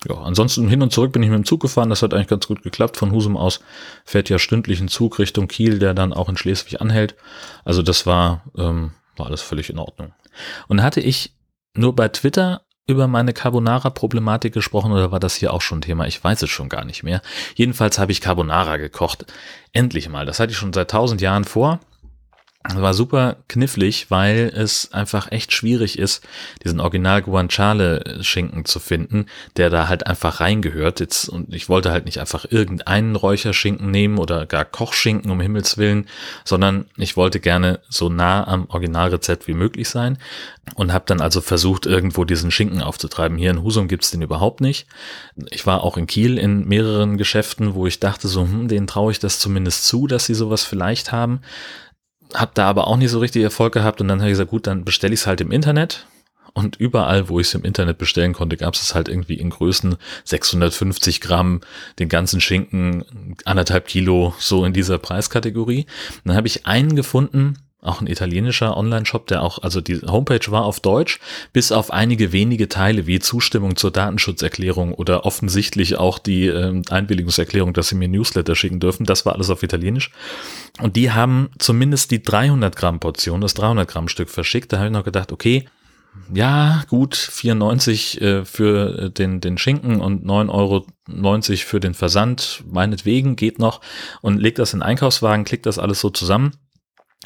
Ja, 0.08 0.16
ansonsten 0.16 0.68
hin 0.68 0.82
und 0.82 0.92
zurück 0.92 1.14
bin 1.14 1.24
ich 1.24 1.30
mit 1.30 1.38
dem 1.38 1.46
Zug 1.46 1.62
gefahren. 1.62 1.90
Das 1.90 2.04
hat 2.04 2.14
eigentlich 2.14 2.28
ganz 2.28 2.48
gut 2.48 2.64
geklappt. 2.64 2.98
Von 2.98 3.14
Husum 3.14 3.38
aus 3.38 3.62
fährt 4.04 4.30
ja 4.30 4.40
stündlich 4.40 4.82
ein 4.82 4.90
Zug 4.90 5.20
Richtung 5.20 5.48
Kiel, 5.48 5.80
der 5.80 5.94
dann 5.94 6.12
auch 6.12 6.28
in 6.28 6.36
Schleswig 6.36 6.82
anhält. 6.82 7.16
Also 7.64 7.82
das 7.82 8.06
war, 8.06 8.44
ähm, 8.58 8.92
war 9.16 9.28
alles 9.28 9.42
völlig 9.42 9.70
in 9.70 9.80
Ordnung. 9.80 10.14
Und 10.68 10.84
hatte 10.84 11.00
ich 11.00 11.34
nur 11.74 11.96
bei 11.96 12.10
Twitter 12.10 12.67
über 12.88 13.08
meine 13.08 13.34
Carbonara-Problematik 13.34 14.54
gesprochen 14.54 14.94
oder 14.94 15.12
war 15.12 15.20
das 15.20 15.36
hier 15.36 15.54
auch 15.54 15.62
schon 15.62 15.82
Thema? 15.82 16.08
Ich 16.08 16.24
weiß 16.24 16.42
es 16.42 16.50
schon 16.50 16.70
gar 16.70 16.86
nicht 16.86 17.04
mehr. 17.04 17.22
Jedenfalls 17.56 18.00
habe 18.00 18.14
ich 18.14 18.22
Carbonara 18.22 18.78
gekocht. 18.78 19.26
Endlich 19.74 20.08
mal. 20.08 20.26
Das 20.26 20.40
hatte 20.40 20.54
ich 20.54 20.58
schon 20.58 20.72
seit 20.72 20.90
tausend 20.90 21.20
Jahren 21.20 21.44
vor. 21.44 21.82
War 22.76 22.94
super 22.94 23.38
knifflig, 23.48 24.08
weil 24.10 24.52
es 24.54 24.92
einfach 24.92 25.32
echt 25.32 25.54
schwierig 25.54 25.98
ist, 25.98 26.28
diesen 26.66 26.82
Original 26.82 27.22
Guanciale 27.22 28.18
Schinken 28.22 28.66
zu 28.66 28.80
finden, 28.80 29.28
der 29.56 29.70
da 29.70 29.88
halt 29.88 30.06
einfach 30.06 30.42
reingehört. 30.42 31.00
Jetzt, 31.00 31.30
und 31.30 31.54
ich 31.54 31.70
wollte 31.70 31.92
halt 31.92 32.06
nicht 32.06 32.20
einfach 32.20 32.46
irgendeinen 32.50 33.16
Räucherschinken 33.16 33.90
nehmen 33.90 34.18
oder 34.18 34.46
gar 34.46 34.66
Kochschinken 34.66 35.32
um 35.32 35.40
Himmels 35.40 35.78
Willen, 35.78 36.08
sondern 36.44 36.88
ich 36.98 37.16
wollte 37.16 37.40
gerne 37.40 37.80
so 37.88 38.10
nah 38.10 38.46
am 38.46 38.66
Originalrezept 38.68 39.48
wie 39.48 39.54
möglich 39.54 39.88
sein 39.88 40.18
und 40.76 40.92
habe 40.92 41.06
dann 41.08 41.22
also 41.22 41.40
versucht, 41.40 41.86
irgendwo 41.86 42.26
diesen 42.26 42.52
Schinken 42.52 42.82
aufzutreiben. 42.82 43.38
Hier 43.38 43.52
in 43.52 43.64
Husum 43.64 43.88
gibt's 43.88 44.12
den 44.12 44.24
überhaupt 44.24 44.60
nicht. 44.60 44.88
Ich 45.52 45.66
war 45.66 45.84
auch 45.84 45.96
in 45.96 46.08
Kiel 46.08 46.38
in 46.38 46.68
mehreren 46.68 47.18
Geschäften, 47.18 47.76
wo 47.76 47.88
ich 47.88 48.02
dachte 48.02 48.28
so, 48.28 48.42
hm, 48.42 48.68
denen 48.68 48.88
traue 48.88 49.14
ich 49.14 49.20
das 49.20 49.40
zumindest 49.40 49.88
zu, 49.88 50.08
dass 50.08 50.26
sie 50.26 50.34
sowas 50.34 50.66
vielleicht 50.66 51.14
haben 51.14 51.40
habe 52.34 52.52
da 52.54 52.68
aber 52.68 52.88
auch 52.88 52.98
nicht 52.98 53.12
so 53.12 53.20
richtig 53.20 53.44
Erfolg 53.44 53.74
gehabt 53.74 54.02
und 54.02 54.08
dann 54.08 54.20
habe 54.20 54.30
ich 54.30 54.34
gesagt, 54.34 54.52
gut, 54.52 54.68
dann 54.68 54.86
bestelle 54.86 55.14
ich 55.14 55.22
es 55.22 55.28
halt 55.28 55.42
im 55.42 55.52
Internet. 55.52 56.08
Und 56.54 56.76
überall, 56.78 57.30
wo 57.30 57.40
ich 57.40 57.48
es 57.48 57.54
im 57.54 57.64
Internet 57.64 58.00
bestellen 58.00 58.34
konnte, 58.34 58.58
gab 58.58 58.74
es 58.74 58.96
halt 58.96 59.10
irgendwie 59.10 59.36
in 59.36 59.52
Größen 59.52 59.96
650 60.24 61.22
Gramm, 61.22 61.62
den 62.00 62.10
ganzen 62.10 62.42
Schinken, 62.42 63.06
anderthalb 63.46 63.86
Kilo, 63.86 64.34
so 64.40 64.66
in 64.66 64.74
dieser 64.74 64.98
Preiskategorie. 64.98 65.86
Und 66.16 66.22
dann 66.26 66.36
habe 66.36 66.48
ich 66.48 66.66
einen 66.66 66.96
gefunden, 66.96 67.60
auch 67.82 68.02
ein 68.02 68.08
italienischer 68.08 68.76
Online-Shop, 68.76 69.28
der 69.28 69.44
auch, 69.44 69.62
also 69.62 69.82
die 69.82 70.02
Homepage 70.02 70.52
war 70.52 70.66
auf 70.66 70.80
Deutsch, 70.80 71.20
bis 71.54 71.72
auf 71.72 71.92
einige 71.92 72.32
wenige 72.32 72.70
Teile 72.70 73.06
wie 73.06 73.20
Zustimmung 73.20 73.76
zur 73.76 73.92
Datenschutzerklärung 73.92 74.94
oder 74.94 75.26
offensichtlich 75.26 75.98
auch 75.98 76.18
die 76.18 76.48
äh, 76.48 76.82
Einwilligungserklärung, 76.90 77.74
dass 77.74 77.90
sie 77.90 77.96
mir 77.96 78.08
Newsletter 78.08 78.56
schicken 78.56 78.80
dürfen. 78.80 79.06
Das 79.06 79.26
war 79.26 79.34
alles 79.34 79.52
auf 79.52 79.62
Italienisch. 79.62 80.12
Und 80.80 80.96
die 80.96 81.12
haben 81.12 81.50
zumindest 81.60 82.10
die 82.10 82.24
300 82.24 82.76
Gramm 82.76 83.00
Portion, 83.00 83.42
das 83.42 83.54
300 83.54 83.88
Gramm 83.88 84.08
Stück 84.08 84.30
verschickt. 84.30 84.74
Da 84.74 84.78
habe 84.78 84.88
ich 84.88 84.94
noch 84.94 85.06
gedacht, 85.06 85.32
okay, 85.32 85.68
ja, 86.34 86.84
gut, 86.90 87.16
94 87.16 88.22
äh, 88.22 88.44
für 88.44 89.12
den, 89.12 89.40
den 89.40 89.60
Schinken 89.60 90.02
und 90.02 90.26
9,90 90.26 90.50
Euro 90.50 90.86
für 91.58 91.80
den 91.80 91.94
Versand, 91.94 92.64
meinetwegen 92.68 93.36
geht 93.36 93.60
noch 93.60 93.82
und 94.22 94.40
legt 94.40 94.58
das 94.58 94.74
in 94.74 94.80
den 94.80 94.88
Einkaufswagen, 94.88 95.46
klickt 95.46 95.68
das 95.68 95.78
alles 95.78 96.00
so 96.00 96.10
zusammen 96.10 96.54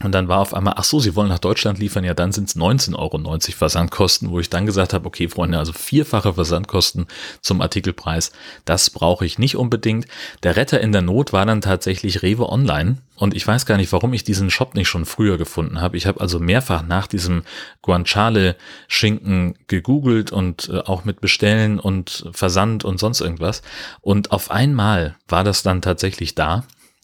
und 0.03 0.11
dann 0.11 0.27
war 0.27 0.39
auf 0.39 0.53
einmal, 0.53 0.75
ach 0.77 0.83
so, 0.83 0.99
Sie 0.99 1.15
wollen 1.15 1.29
nach 1.29 1.39
Deutschland 1.39 1.79
liefern, 1.79 2.03
ja, 2.03 2.13
dann 2.13 2.31
sind 2.31 2.49
es 2.49 2.55
19,90 2.55 2.97
Euro 2.97 3.39
Versandkosten, 3.39 4.29
wo 4.29 4.39
ich 4.39 4.49
dann 4.49 4.65
gesagt 4.65 4.93
habe, 4.93 5.05
okay, 5.05 5.27
Freunde, 5.27 5.57
also 5.57 5.73
vierfache 5.73 6.33
Versandkosten 6.33 7.07
zum 7.41 7.61
Artikelpreis, 7.61 8.31
das 8.65 8.89
brauche 8.89 9.25
ich 9.25 9.39
nicht 9.39 9.55
unbedingt. 9.55 10.07
Der 10.43 10.55
Retter 10.55 10.81
in 10.81 10.91
der 10.91 11.01
Not 11.01 11.33
war 11.33 11.45
dann 11.45 11.61
tatsächlich 11.61 12.21
Rewe 12.21 12.49
Online. 12.49 12.97
Und 13.21 13.35
ich 13.35 13.45
weiß 13.45 13.67
gar 13.67 13.77
nicht, 13.77 13.91
warum 13.91 14.13
ich 14.13 14.23
diesen 14.23 14.49
Shop 14.49 14.73
nicht 14.73 14.87
schon 14.87 15.05
früher 15.05 15.37
gefunden 15.37 15.79
habe. 15.79 15.95
Ich 15.95 16.07
habe 16.07 16.19
also 16.19 16.39
mehrfach 16.39 16.81
nach 16.81 17.05
diesem 17.05 17.43
Guanciale-Schinken 17.83 19.59
gegoogelt 19.67 20.31
und 20.31 20.69
äh, 20.69 20.79
auch 20.79 21.05
mit 21.05 21.21
Bestellen 21.21 21.79
und 21.79 22.25
Versand 22.31 22.83
und 22.83 22.99
sonst 22.99 23.21
irgendwas. 23.21 23.61
Und 24.01 24.31
auf 24.31 24.49
einmal 24.49 25.17
war 25.27 25.43
das 25.43 25.61
dann 25.61 25.83
tatsächlich 25.83 26.33
da. 26.33 26.63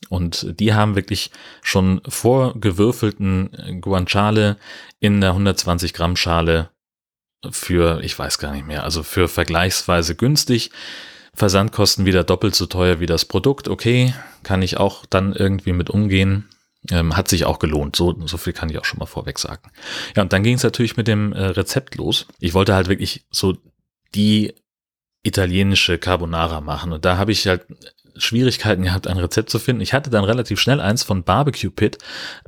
Und 0.09 0.59
die 0.59 0.73
haben 0.73 0.95
wirklich 0.95 1.31
schon 1.61 2.01
vorgewürfelten 2.07 3.81
Guanciale 3.81 4.57
in 4.99 5.21
der 5.21 5.31
120 5.31 5.93
Gramm 5.93 6.15
Schale 6.15 6.69
für, 7.49 8.01
ich 8.03 8.17
weiß 8.17 8.39
gar 8.39 8.53
nicht 8.53 8.65
mehr, 8.65 8.83
also 8.83 9.03
für 9.03 9.27
vergleichsweise 9.27 10.15
günstig. 10.15 10.71
Versandkosten 11.33 12.05
wieder 12.05 12.23
doppelt 12.23 12.55
so 12.55 12.65
teuer 12.65 12.99
wie 12.99 13.05
das 13.05 13.25
Produkt. 13.25 13.67
Okay, 13.67 14.13
kann 14.41 14.63
ich 14.63 14.77
auch 14.77 15.05
dann 15.05 15.33
irgendwie 15.33 15.73
mit 15.73 15.89
umgehen. 15.89 16.49
Ähm, 16.89 17.15
hat 17.15 17.27
sich 17.27 17.45
auch 17.45 17.59
gelohnt. 17.59 17.95
So, 17.95 18.17
so 18.25 18.37
viel 18.37 18.53
kann 18.53 18.69
ich 18.69 18.79
auch 18.79 18.85
schon 18.85 18.99
mal 18.99 19.05
vorweg 19.05 19.37
sagen. 19.37 19.69
Ja, 20.15 20.23
und 20.23 20.33
dann 20.33 20.41
ging 20.41 20.55
es 20.55 20.63
natürlich 20.63 20.97
mit 20.97 21.07
dem 21.07 21.33
äh, 21.33 21.45
Rezept 21.45 21.95
los. 21.95 22.25
Ich 22.39 22.55
wollte 22.55 22.73
halt 22.73 22.87
wirklich 22.87 23.25
so 23.29 23.55
die 24.15 24.55
italienische 25.21 25.99
Carbonara 25.99 26.61
machen. 26.61 26.91
Und 26.91 27.05
da 27.05 27.17
habe 27.17 27.31
ich 27.31 27.45
halt 27.45 27.67
Schwierigkeiten 28.19 28.83
gehabt, 28.83 29.07
ein 29.07 29.17
Rezept 29.17 29.49
zu 29.49 29.59
finden. 29.59 29.81
Ich 29.81 29.93
hatte 29.93 30.09
dann 30.09 30.23
relativ 30.23 30.59
schnell 30.59 30.79
eins 30.79 31.03
von 31.03 31.23
Barbecue 31.23 31.71
Pit. 31.71 31.97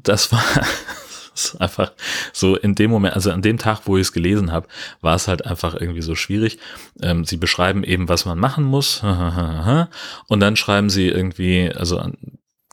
Das 0.03 0.31
war, 0.31 0.43
einfach 1.59 1.91
so 2.33 2.55
in 2.55 2.75
dem 2.75 2.91
Moment, 2.91 3.15
also 3.15 3.31
an 3.31 3.41
dem 3.41 3.57
Tag, 3.57 3.81
wo 3.85 3.97
ich 3.97 4.01
es 4.01 4.13
gelesen 4.13 4.51
habe, 4.51 4.67
war 5.01 5.15
es 5.15 5.27
halt 5.27 5.45
einfach 5.45 5.75
irgendwie 5.75 6.01
so 6.01 6.15
schwierig. 6.15 6.59
Ähm, 7.01 7.25
sie 7.25 7.37
beschreiben 7.37 7.83
eben, 7.83 8.09
was 8.09 8.25
man 8.25 8.39
machen 8.39 8.63
muss. 8.63 9.01
Und 10.27 10.39
dann 10.39 10.55
schreiben 10.55 10.89
sie 10.89 11.07
irgendwie, 11.07 11.71
also 11.73 12.03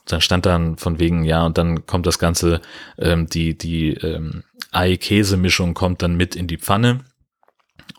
dann 0.05 0.21
stand 0.21 0.45
dann 0.45 0.77
von 0.77 0.99
wegen, 0.99 1.23
ja, 1.23 1.45
und 1.45 1.57
dann 1.57 1.85
kommt 1.85 2.05
das 2.05 2.19
Ganze, 2.19 2.61
ähm, 2.97 3.27
die, 3.27 3.57
die 3.57 3.93
ähm, 3.93 4.43
Ei-Käse-Mischung 4.71 5.73
kommt 5.73 6.01
dann 6.01 6.15
mit 6.15 6.35
in 6.35 6.47
die 6.47 6.57
Pfanne 6.57 7.01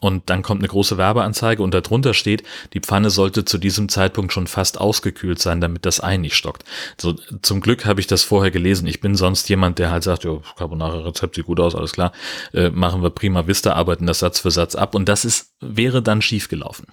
und 0.01 0.31
dann 0.31 0.43
kommt 0.43 0.61
eine 0.61 0.69
große 0.69 0.97
Werbeanzeige 0.97 1.63
und 1.63 1.75
darunter 1.75 2.15
steht, 2.15 2.45
die 2.73 2.81
Pfanne 2.81 3.11
sollte 3.11 3.45
zu 3.45 3.59
diesem 3.59 3.89
Zeitpunkt 3.89 4.33
schon 4.33 4.47
fast 4.47 4.81
ausgekühlt 4.81 5.41
sein, 5.41 5.61
damit 5.61 5.87
das 5.87 6.03
Ei 6.03 6.17
nicht 6.17 6.37
stockt. 6.37 6.65
So, 7.01 7.15
zum 7.43 7.61
Glück 7.61 7.85
habe 7.85 8.01
ich 8.01 8.07
das 8.07 8.23
vorher 8.23 8.51
gelesen. 8.51 8.87
Ich 8.87 9.01
bin 9.01 9.17
sonst 9.17 9.49
jemand, 9.49 9.79
der 9.79 9.91
halt 9.91 10.05
sagt, 10.05 10.25
ja, 10.25 10.39
Carbonara-Rezept 10.57 11.35
sieht 11.35 11.47
gut 11.47 11.61
aus, 11.61 11.75
alles 11.75 11.93
klar, 11.93 12.13
äh, 12.53 12.71
machen 12.71 13.03
wir 13.03 13.11
prima 13.11 13.47
Vista, 13.47 13.73
arbeiten 13.73 14.07
das 14.07 14.21
Satz 14.21 14.39
für 14.41 14.51
Satz 14.51 14.75
ab 14.75 14.95
und 14.95 15.09
das 15.09 15.25
ist, 15.25 15.53
wäre 15.61 16.03
dann 16.03 16.23
schief 16.23 16.49
gelaufen. 16.49 16.87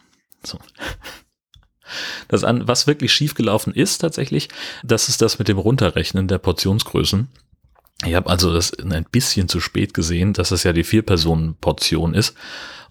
So. 0.44 0.58
Das 2.28 2.44
an, 2.44 2.68
was 2.68 2.88
wirklich 2.88 3.14
schiefgelaufen 3.14 3.72
ist 3.72 4.00
tatsächlich, 4.00 4.50
das 4.84 5.08
ist 5.08 5.22
das 5.22 5.38
mit 5.38 5.48
dem 5.48 5.60
Runterrechnen 5.60 6.28
der 6.28 6.40
Portionsgrößen. 6.40 7.28
Ich 8.04 8.16
habe 8.16 8.28
also 8.28 8.52
das 8.52 8.74
ein 8.80 9.06
bisschen 9.12 9.48
zu 9.48 9.60
spät 9.60 9.94
gesehen, 9.94 10.34
dass 10.34 10.50
es 10.50 10.64
ja 10.64 10.74
die 10.74 10.84
Vier-Personen-Portion 10.84 12.16
ist 12.16 12.36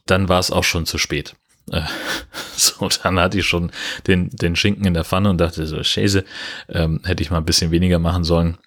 dann 0.07 0.29
war 0.29 0.39
es 0.39 0.51
auch 0.51 0.65
schon 0.65 0.87
zu 0.87 0.99
spät. 0.99 1.35
Äh, 1.71 1.83
so, 2.57 2.89
dann 3.03 3.19
hatte 3.19 3.39
ich 3.39 3.47
schon 3.47 3.73
den, 4.07 4.31
den 4.31 4.57
Schinken 4.57 4.85
in 4.87 4.95
der 4.95 5.05
Pfanne 5.05 5.31
und 5.31 5.39
dachte 5.39 5.67
so, 5.67 5.83
Schäse, 5.83 6.25
ähm, 6.69 7.01
hätte 7.05 7.23
ich 7.23 7.31
mal 7.31 7.39
ein 7.39 7.45
bisschen 7.45 7.71
weniger 7.71 7.99
machen 7.99 8.25
sollen. 8.25 8.59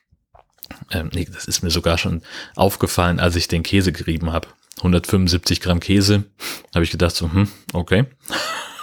Ähm, 0.92 1.10
nee, 1.14 1.28
das 1.32 1.46
ist 1.46 1.64
mir 1.64 1.70
sogar 1.70 1.98
schon 1.98 2.22
aufgefallen, 2.56 3.20
als 3.20 3.36
ich 3.36 3.48
den 3.48 3.64
Käse 3.64 3.92
gerieben 3.92 4.34
habe. 4.34 4.48
175 4.78 5.62
Gramm 5.62 5.80
Käse, 5.80 6.26
habe 6.74 6.84
ich 6.84 6.92
gedacht 6.92 7.16
so, 7.16 7.32
hm, 7.32 7.48
okay. 7.74 8.06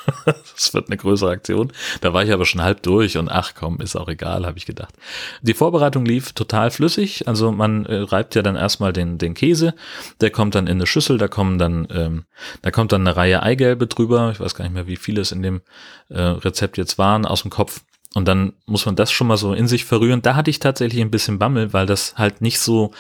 das 0.25 0.75
wird 0.75 0.89
eine 0.89 0.97
größere 0.97 1.31
Aktion. 1.31 1.73
Da 2.01 2.13
war 2.13 2.25
ich 2.25 2.33
aber 2.33 2.47
schon 2.47 2.63
halb 2.63 2.83
durch 2.83 3.17
und 3.17 3.29
ach 3.29 3.55
komm, 3.55 3.81
ist 3.81 3.97
auch 3.97 4.09
egal, 4.09 4.47
habe 4.47 4.59
ich 4.59 4.67
gedacht. 4.67 4.95
Die 5.43 5.55
Vorbereitung 5.55 6.05
lief 6.05 6.33
total 6.33 6.71
flüssig. 6.71 7.27
Also 7.29 7.53
man 7.53 7.87
äh, 7.87 7.97
reibt 7.97 8.35
ja 8.35 8.43
dann 8.43 8.57
erstmal 8.57 8.93
den, 8.93 9.19
den 9.19 9.35
Käse, 9.35 9.75
der 10.21 10.31
kommt 10.31 10.55
dann 10.55 10.67
in 10.67 10.79
eine 10.79 10.87
Schüssel, 10.87 11.19
da 11.19 11.29
kommen 11.29 11.59
dann, 11.59 11.89
ähm, 11.91 12.25
da 12.63 12.71
kommt 12.71 12.93
dann 12.93 13.03
eine 13.03 13.17
Reihe 13.17 13.43
Eigelbe 13.43 13.87
drüber. 13.87 14.31
Ich 14.33 14.41
weiß 14.41 14.55
gar 14.55 14.65
nicht 14.65 14.75
mehr, 14.75 14.87
wie 14.87 14.97
viele 14.97 15.21
es 15.21 15.33
in 15.33 15.43
dem 15.43 15.63
äh, 16.09 16.21
Rezept 16.21 16.77
jetzt 16.77 16.99
waren, 16.99 17.27
aus 17.27 17.43
dem 17.43 17.51
Kopf. 17.51 17.81
Und 18.15 18.29
dann 18.29 18.53
muss 18.67 18.87
man 18.87 18.97
das 18.97 19.11
schon 19.11 19.27
mal 19.27 19.37
so 19.37 19.53
in 19.55 19.67
sich 19.67 19.85
verrühren. 19.85 20.23
Da 20.23 20.37
hatte 20.37 20.51
ich 20.51 20.61
tatsächlich 20.61 21.03
ein 21.03 21.11
bisschen 21.11 21.39
Bammel, 21.39 21.73
weil 21.73 21.87
das 21.87 22.17
halt 22.17 22.41
nicht 22.41 22.61
so, 22.61 22.93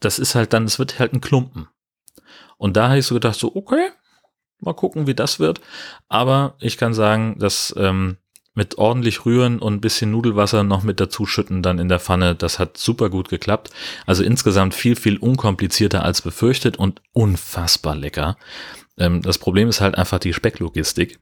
das 0.00 0.18
ist 0.18 0.34
halt 0.34 0.52
dann, 0.52 0.64
es 0.64 0.78
wird 0.78 0.98
halt 0.98 1.14
ein 1.14 1.22
Klumpen. 1.22 1.68
Und 2.58 2.76
da 2.76 2.88
habe 2.88 2.98
ich 2.98 3.06
so 3.06 3.14
gedacht, 3.14 3.38
so, 3.38 3.56
okay, 3.56 3.88
Mal 4.62 4.74
gucken, 4.74 5.06
wie 5.06 5.14
das 5.14 5.40
wird. 5.40 5.60
Aber 6.08 6.54
ich 6.60 6.78
kann 6.78 6.94
sagen, 6.94 7.36
dass 7.38 7.74
ähm, 7.76 8.16
mit 8.54 8.78
ordentlich 8.78 9.24
rühren 9.24 9.58
und 9.58 9.80
bisschen 9.80 10.10
Nudelwasser 10.10 10.62
noch 10.62 10.82
mit 10.82 11.00
dazu 11.00 11.26
schütten 11.26 11.62
dann 11.62 11.78
in 11.78 11.88
der 11.88 12.00
Pfanne, 12.00 12.34
das 12.34 12.58
hat 12.58 12.76
super 12.76 13.08
gut 13.08 13.28
geklappt. 13.28 13.70
Also 14.06 14.22
insgesamt 14.22 14.74
viel, 14.74 14.94
viel 14.94 15.16
unkomplizierter 15.16 16.04
als 16.04 16.20
befürchtet 16.20 16.76
und 16.76 17.00
unfassbar 17.12 17.96
lecker. 17.96 18.36
Ähm, 18.98 19.22
das 19.22 19.38
Problem 19.38 19.68
ist 19.68 19.80
halt 19.80 19.96
einfach 19.96 20.18
die 20.18 20.34
Specklogistik. 20.34 21.18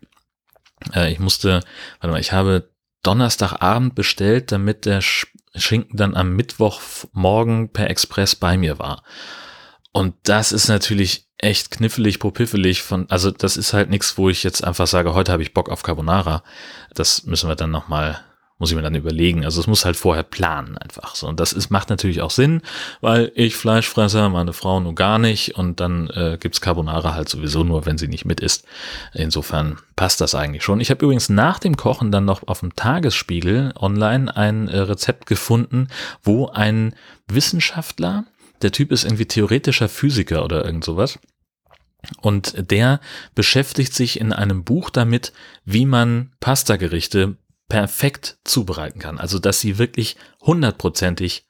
Äh, 0.92 1.12
ich 1.12 1.20
musste, 1.20 1.60
warte 2.00 2.12
mal, 2.12 2.20
ich 2.20 2.32
habe 2.32 2.68
Donnerstagabend 3.02 3.94
bestellt, 3.94 4.52
damit 4.52 4.84
der 4.84 5.00
Schinken 5.00 5.96
dann 5.96 6.14
am 6.14 6.36
Mittwochmorgen 6.36 7.70
per 7.70 7.88
Express 7.88 8.36
bei 8.36 8.58
mir 8.58 8.78
war. 8.78 9.02
Und 9.92 10.14
das 10.24 10.52
ist 10.52 10.68
natürlich 10.68 11.29
echt 11.42 11.70
knifflig, 11.70 12.18
popiffelig 12.18 12.82
von, 12.82 13.06
also 13.08 13.30
das 13.30 13.56
ist 13.56 13.72
halt 13.72 13.90
nichts, 13.90 14.18
wo 14.18 14.28
ich 14.28 14.42
jetzt 14.42 14.62
einfach 14.62 14.86
sage, 14.86 15.14
heute 15.14 15.32
habe 15.32 15.42
ich 15.42 15.54
Bock 15.54 15.68
auf 15.68 15.82
Carbonara. 15.82 16.42
Das 16.94 17.24
müssen 17.24 17.48
wir 17.48 17.56
dann 17.56 17.70
nochmal, 17.70 18.20
muss 18.58 18.70
ich 18.70 18.76
mir 18.76 18.82
dann 18.82 18.94
überlegen. 18.94 19.44
Also 19.44 19.60
es 19.60 19.66
muss 19.66 19.86
halt 19.86 19.96
vorher 19.96 20.22
planen 20.22 20.76
einfach 20.76 21.14
so. 21.14 21.26
Und 21.26 21.40
das 21.40 21.52
ist, 21.52 21.70
macht 21.70 21.88
natürlich 21.88 22.20
auch 22.20 22.30
Sinn, 22.30 22.60
weil 23.00 23.32
ich 23.34 23.56
Fleischfresser, 23.56 24.28
meine 24.28 24.52
Frau 24.52 24.80
nur 24.80 24.94
gar 24.94 25.18
nicht 25.18 25.56
und 25.56 25.80
dann 25.80 26.10
äh, 26.10 26.36
gibt's 26.38 26.60
Carbonara 26.60 27.14
halt 27.14 27.30
sowieso 27.30 27.64
nur, 27.64 27.86
wenn 27.86 27.96
sie 27.96 28.08
nicht 28.08 28.26
mit 28.26 28.40
isst. 28.40 28.66
Insofern 29.14 29.78
passt 29.96 30.20
das 30.20 30.34
eigentlich 30.34 30.62
schon. 30.62 30.80
Ich 30.80 30.90
habe 30.90 31.04
übrigens 31.04 31.30
nach 31.30 31.58
dem 31.58 31.76
Kochen 31.76 32.12
dann 32.12 32.26
noch 32.26 32.46
auf 32.48 32.60
dem 32.60 32.76
Tagesspiegel 32.76 33.72
online 33.80 34.36
ein 34.36 34.68
äh, 34.68 34.78
Rezept 34.78 35.24
gefunden, 35.24 35.88
wo 36.22 36.48
ein 36.48 36.94
Wissenschaftler 37.28 38.24
der 38.62 38.72
Typ 38.72 38.92
ist 38.92 39.04
irgendwie 39.04 39.26
theoretischer 39.26 39.88
Physiker 39.88 40.44
oder 40.44 40.64
irgend 40.64 40.84
sowas. 40.84 41.18
Und 42.22 42.70
der 42.70 43.00
beschäftigt 43.34 43.94
sich 43.94 44.20
in 44.20 44.32
einem 44.32 44.64
Buch 44.64 44.90
damit, 44.90 45.32
wie 45.64 45.86
man 45.86 46.32
Pastagerichte 46.40 47.36
perfekt 47.68 48.38
zubereiten 48.44 48.98
kann. 48.98 49.18
Also, 49.18 49.38
dass 49.38 49.60
sie 49.60 49.78
wirklich 49.78 50.16
hundertprozentig 50.40 51.46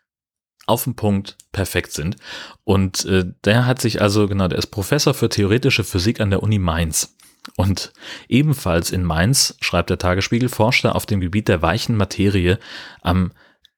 auf 0.67 0.85
den 0.85 0.95
Punkt 0.95 1.37
perfekt 1.53 1.93
sind. 1.93 2.17
Und 2.65 3.05
äh, 3.05 3.25
der 3.45 3.67
hat 3.67 3.81
sich 3.81 4.01
also, 4.01 4.29
genau, 4.29 4.49
der 4.49 4.59
ist 4.59 4.69
Professor 4.69 5.15
für 5.15 5.29
theoretische 5.29 5.85
Physik 5.85 6.21
an 6.21 6.31
der 6.31 6.43
Uni 6.43 6.59
Mainz. 6.59 7.17
Und 7.57 7.93
ebenfalls 8.29 8.91
in 8.91 9.03
Mainz, 9.03 9.57
schreibt 9.61 9.91
der 9.91 9.99
Tagesspiegel, 9.99 10.49
forscht 10.49 10.85
er 10.85 10.95
auf 10.95 11.07
dem 11.07 11.21
Gebiet 11.21 11.49
der 11.49 11.63
weichen 11.63 11.97
Materie 11.97 12.59
am 13.03 13.33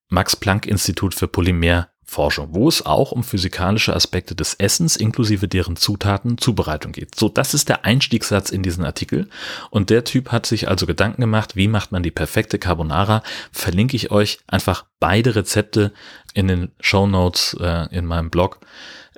Max-Planck-Institut 0.09 1.15
für 1.15 1.29
Polymer 1.29 1.89
Forschung, 2.13 2.49
wo 2.53 2.69
es 2.69 2.85
auch 2.85 3.11
um 3.11 3.25
physikalische 3.25 3.97
Aspekte 3.97 4.35
des 4.35 4.55
Essens 4.55 4.97
inklusive 4.97 5.49
deren 5.49 5.77
Zutaten 5.77 6.37
Zubereitung 6.37 6.93
geht. 6.93 7.15
So, 7.15 7.29
das 7.29 7.55
ist 7.55 7.71
der 7.71 7.85
Einstiegssatz 7.87 8.51
in 8.51 8.63
diesen 8.63 8.85
Artikel. 8.85 9.29
Und 9.71 9.89
der 9.89 10.05
Typ 10.05 10.31
hat 10.31 10.45
sich 10.45 10.69
also 10.69 10.87
Gedanken 10.87 11.23
gemacht, 11.23 11.57
wie 11.57 11.69
macht 11.69 11.91
man 11.91 12.03
die 12.03 12.11
perfekte 12.11 12.59
Carbonara. 12.59 13.23
Verlinke 13.51 13.97
ich 13.97 14.11
euch 14.11 14.41
einfach 14.47 14.85
beide 15.01 15.35
Rezepte 15.35 15.93
in 16.35 16.49
den 16.49 16.71
Show 16.81 17.07
Notes 17.07 17.57
äh, 17.59 17.89
in 17.91 18.05
meinem 18.05 18.29
Blog. 18.31 18.61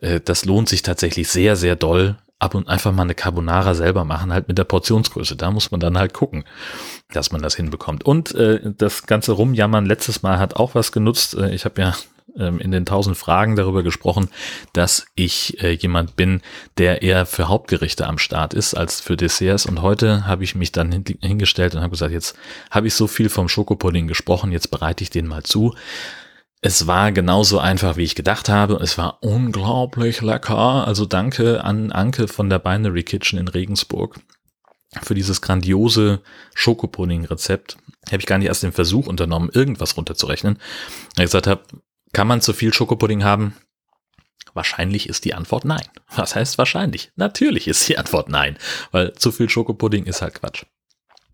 Äh, 0.01 0.21
das 0.25 0.45
lohnt 0.45 0.69
sich 0.69 0.83
tatsächlich 0.83 1.29
sehr, 1.29 1.57
sehr 1.57 1.77
doll. 1.77 2.17
Ab 2.41 2.55
und 2.55 2.69
einfach 2.69 2.93
mal 2.93 3.05
eine 3.05 3.15
Carbonara 3.15 3.75
selber 3.75 4.05
machen, 4.05 4.33
halt 4.33 4.49
mit 4.49 4.59
der 4.59 4.65
Portionsgröße. 4.65 5.35
Da 5.35 5.51
muss 5.51 5.71
man 5.71 5.81
dann 5.81 5.97
halt 5.97 6.13
gucken, 6.13 6.45
dass 7.13 7.33
man 7.33 7.41
das 7.41 7.55
hinbekommt. 7.55 8.05
Und 8.05 8.35
äh, 8.35 8.61
das 8.77 9.07
ganze 9.07 9.33
Rumjammern 9.33 9.87
letztes 9.87 10.23
Mal 10.23 10.39
hat 10.39 10.57
auch 10.57 10.75
was 10.75 10.93
genutzt. 10.93 11.35
Äh, 11.35 11.55
ich 11.55 11.65
habe 11.65 11.81
ja 11.81 11.95
ähm, 12.39 12.59
in 12.59 12.71
den 12.71 12.87
tausend 12.87 13.17
Fragen 13.17 13.57
darüber 13.57 13.83
gesprochen, 13.83 14.29
dass 14.73 15.07
ich 15.15 15.63
äh, 15.63 15.73
jemand 15.73 16.17
bin, 16.17 16.41
der 16.79 17.03
eher 17.03 17.27
für 17.27 17.49
Hauptgerichte 17.49 18.07
am 18.07 18.19
Start 18.19 18.55
ist 18.55 18.75
als 18.75 19.01
für 19.01 19.17
Desserts. 19.17 19.67
Und 19.67 19.83
heute 19.83 20.27
habe 20.27 20.45
ich 20.45 20.55
mich 20.55 20.73
dann 20.73 21.05
hingestellt 21.21 21.75
und 21.75 21.81
habe 21.81 21.91
gesagt, 21.91 22.13
jetzt 22.13 22.37
habe 22.71 22.87
ich 22.87 22.95
so 22.95 23.07
viel 23.07 23.29
vom 23.29 23.49
Schokopudding 23.49 24.07
gesprochen, 24.09 24.53
jetzt 24.53 24.71
bereite 24.71 25.03
ich 25.05 25.11
den 25.11 25.27
mal 25.27 25.43
zu. 25.43 25.75
Es 26.61 26.87
war 26.87 27.13
genauso 27.13 27.59
einfach, 27.59 27.99
wie 27.99 28.05
ich 28.05 28.15
gedacht 28.15 28.49
habe. 28.49 28.77
Es 28.77 28.97
war 28.97 29.19
unglaublich 29.21 30.23
lecker. 30.23 30.87
Also 30.87 31.05
danke 31.05 31.63
an 31.63 31.93
Anke 31.93 32.27
von 32.27 32.49
der 32.49 32.59
Binary 32.59 33.03
Kitchen 33.03 33.39
in 33.39 33.49
Regensburg 33.49 34.19
für 35.03 35.15
dieses 35.15 35.43
grandiose 35.43 36.21
Schokopudding-Rezept. 36.55 37.77
Habe 38.07 38.19
ich 38.19 38.27
gar 38.27 38.39
nicht 38.39 38.49
erst 38.49 38.63
den 38.63 38.73
Versuch 38.73 39.07
unternommen, 39.07 39.51
irgendwas 39.53 39.97
runterzurechnen. 39.99 40.59
Ich 41.17 41.25
gesagt 41.25 41.47
habe, 41.47 41.63
kann 42.15 42.27
man 42.27 42.41
zu 42.41 42.55
viel 42.55 42.73
Schokopudding 42.73 43.25
haben? 43.25 43.55
Wahrscheinlich 44.55 45.09
ist 45.09 45.25
die 45.25 45.35
Antwort 45.35 45.65
nein. 45.65 45.85
Was 46.15 46.35
heißt 46.35 46.57
wahrscheinlich? 46.59 47.11
Natürlich 47.17 47.69
ist 47.69 47.87
die 47.89 47.99
Antwort 47.99 48.29
nein, 48.29 48.57
weil 48.93 49.13
zu 49.15 49.33
viel 49.33 49.51
Schokopudding 49.51 50.07
ist 50.07 50.23
halt 50.23 50.35
Quatsch. 50.35 50.65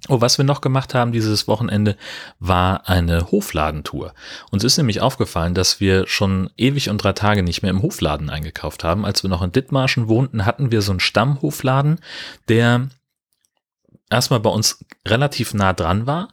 Oh, 0.08 0.22
was 0.22 0.38
wir 0.38 0.46
noch 0.46 0.62
gemacht 0.62 0.94
haben 0.94 1.12
dieses 1.12 1.46
Wochenende 1.46 1.96
war 2.38 2.88
eine 2.88 3.30
Hofladentour. 3.30 4.14
Uns 4.50 4.64
ist 4.64 4.78
nämlich 4.78 5.02
aufgefallen, 5.02 5.54
dass 5.54 5.78
wir 5.78 6.06
schon 6.06 6.48
ewig 6.56 6.88
und 6.88 6.98
drei 6.98 7.12
Tage 7.12 7.42
nicht 7.42 7.60
mehr 7.60 7.70
im 7.70 7.82
Hofladen 7.82 8.30
eingekauft 8.30 8.82
haben. 8.82 9.04
Als 9.04 9.22
wir 9.22 9.28
noch 9.28 9.42
in 9.42 9.52
Dithmarschen 9.52 10.08
wohnten, 10.08 10.46
hatten 10.46 10.72
wir 10.72 10.80
so 10.80 10.92
einen 10.92 11.00
Stammhofladen, 11.00 12.00
der 12.48 12.88
erstmal 14.10 14.40
bei 14.40 14.50
uns 14.50 14.84
relativ 15.06 15.52
nah 15.52 15.74
dran 15.74 16.06
war, 16.06 16.28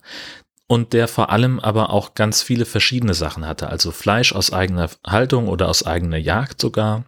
und 0.67 0.93
der 0.93 1.07
vor 1.07 1.31
allem 1.31 1.59
aber 1.59 1.89
auch 1.89 2.13
ganz 2.13 2.41
viele 2.41 2.65
verschiedene 2.65 3.13
Sachen 3.13 3.45
hatte, 3.45 3.69
also 3.69 3.91
Fleisch 3.91 4.33
aus 4.33 4.51
eigener 4.51 4.89
Haltung 5.05 5.47
oder 5.47 5.69
aus 5.69 5.85
eigener 5.85 6.17
Jagd 6.17 6.61
sogar. 6.61 7.05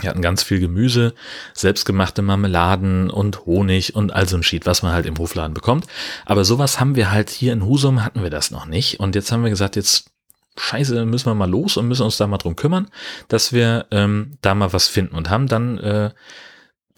Wir 0.00 0.10
hatten 0.10 0.22
ganz 0.22 0.44
viel 0.44 0.60
Gemüse, 0.60 1.14
selbstgemachte 1.54 2.22
Marmeladen 2.22 3.10
und 3.10 3.46
Honig 3.46 3.96
und 3.96 4.12
all 4.12 4.28
so 4.28 4.36
ein 4.36 4.44
Schied, 4.44 4.64
was 4.64 4.82
man 4.82 4.92
halt 4.92 5.06
im 5.06 5.18
Hofladen 5.18 5.54
bekommt. 5.54 5.86
Aber 6.24 6.44
sowas 6.44 6.78
haben 6.78 6.94
wir 6.94 7.10
halt 7.10 7.30
hier 7.30 7.52
in 7.52 7.64
Husum 7.64 8.04
hatten 8.04 8.22
wir 8.22 8.30
das 8.30 8.52
noch 8.52 8.66
nicht. 8.66 9.00
Und 9.00 9.16
jetzt 9.16 9.32
haben 9.32 9.42
wir 9.42 9.50
gesagt, 9.50 9.74
jetzt 9.74 10.10
scheiße, 10.56 11.04
müssen 11.04 11.26
wir 11.26 11.34
mal 11.34 11.50
los 11.50 11.76
und 11.76 11.88
müssen 11.88 12.04
uns 12.04 12.16
da 12.16 12.28
mal 12.28 12.38
drum 12.38 12.54
kümmern, 12.54 12.88
dass 13.26 13.52
wir 13.52 13.86
ähm, 13.90 14.38
da 14.40 14.54
mal 14.54 14.72
was 14.72 14.86
finden 14.86 15.16
und 15.16 15.30
haben 15.30 15.48
dann 15.48 15.78
äh, 15.78 16.10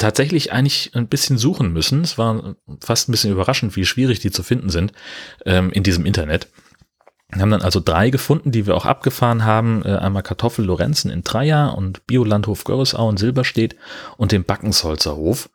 tatsächlich 0.00 0.52
eigentlich 0.52 0.90
ein 0.94 1.08
bisschen 1.08 1.38
suchen 1.38 1.72
müssen. 1.72 2.02
Es 2.02 2.18
war 2.18 2.56
fast 2.80 3.08
ein 3.08 3.12
bisschen 3.12 3.32
überraschend, 3.32 3.76
wie 3.76 3.84
schwierig 3.84 4.18
die 4.20 4.30
zu 4.30 4.42
finden 4.42 4.70
sind 4.70 4.92
ähm, 5.46 5.70
in 5.70 5.82
diesem 5.82 6.06
Internet. 6.06 6.48
Wir 7.32 7.42
haben 7.42 7.50
dann 7.50 7.62
also 7.62 7.78
drei 7.78 8.10
gefunden, 8.10 8.50
die 8.50 8.66
wir 8.66 8.76
auch 8.76 8.86
abgefahren 8.86 9.44
haben. 9.44 9.84
Äh, 9.84 9.96
einmal 9.96 10.22
Kartoffel 10.22 10.64
Lorenzen 10.64 11.10
in 11.10 11.22
Dreier 11.22 11.76
und 11.76 12.06
Biolandhof 12.06 12.64
Görresau 12.64 13.08
in 13.08 13.18
Silberstedt 13.18 13.76
und 14.16 14.32
den 14.32 14.44
Backensholzer 14.44 15.14
Hof. 15.14 15.50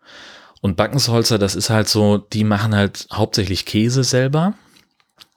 Und 0.61 0.77
Backensholzer, 0.77 1.37
das 1.37 1.55
ist 1.55 1.69
halt 1.69 1.89
so, 1.89 2.17
die 2.17 2.43
machen 2.43 2.73
halt 2.73 3.07
hauptsächlich 3.11 3.65
Käse 3.65 4.03
selber. 4.03 4.53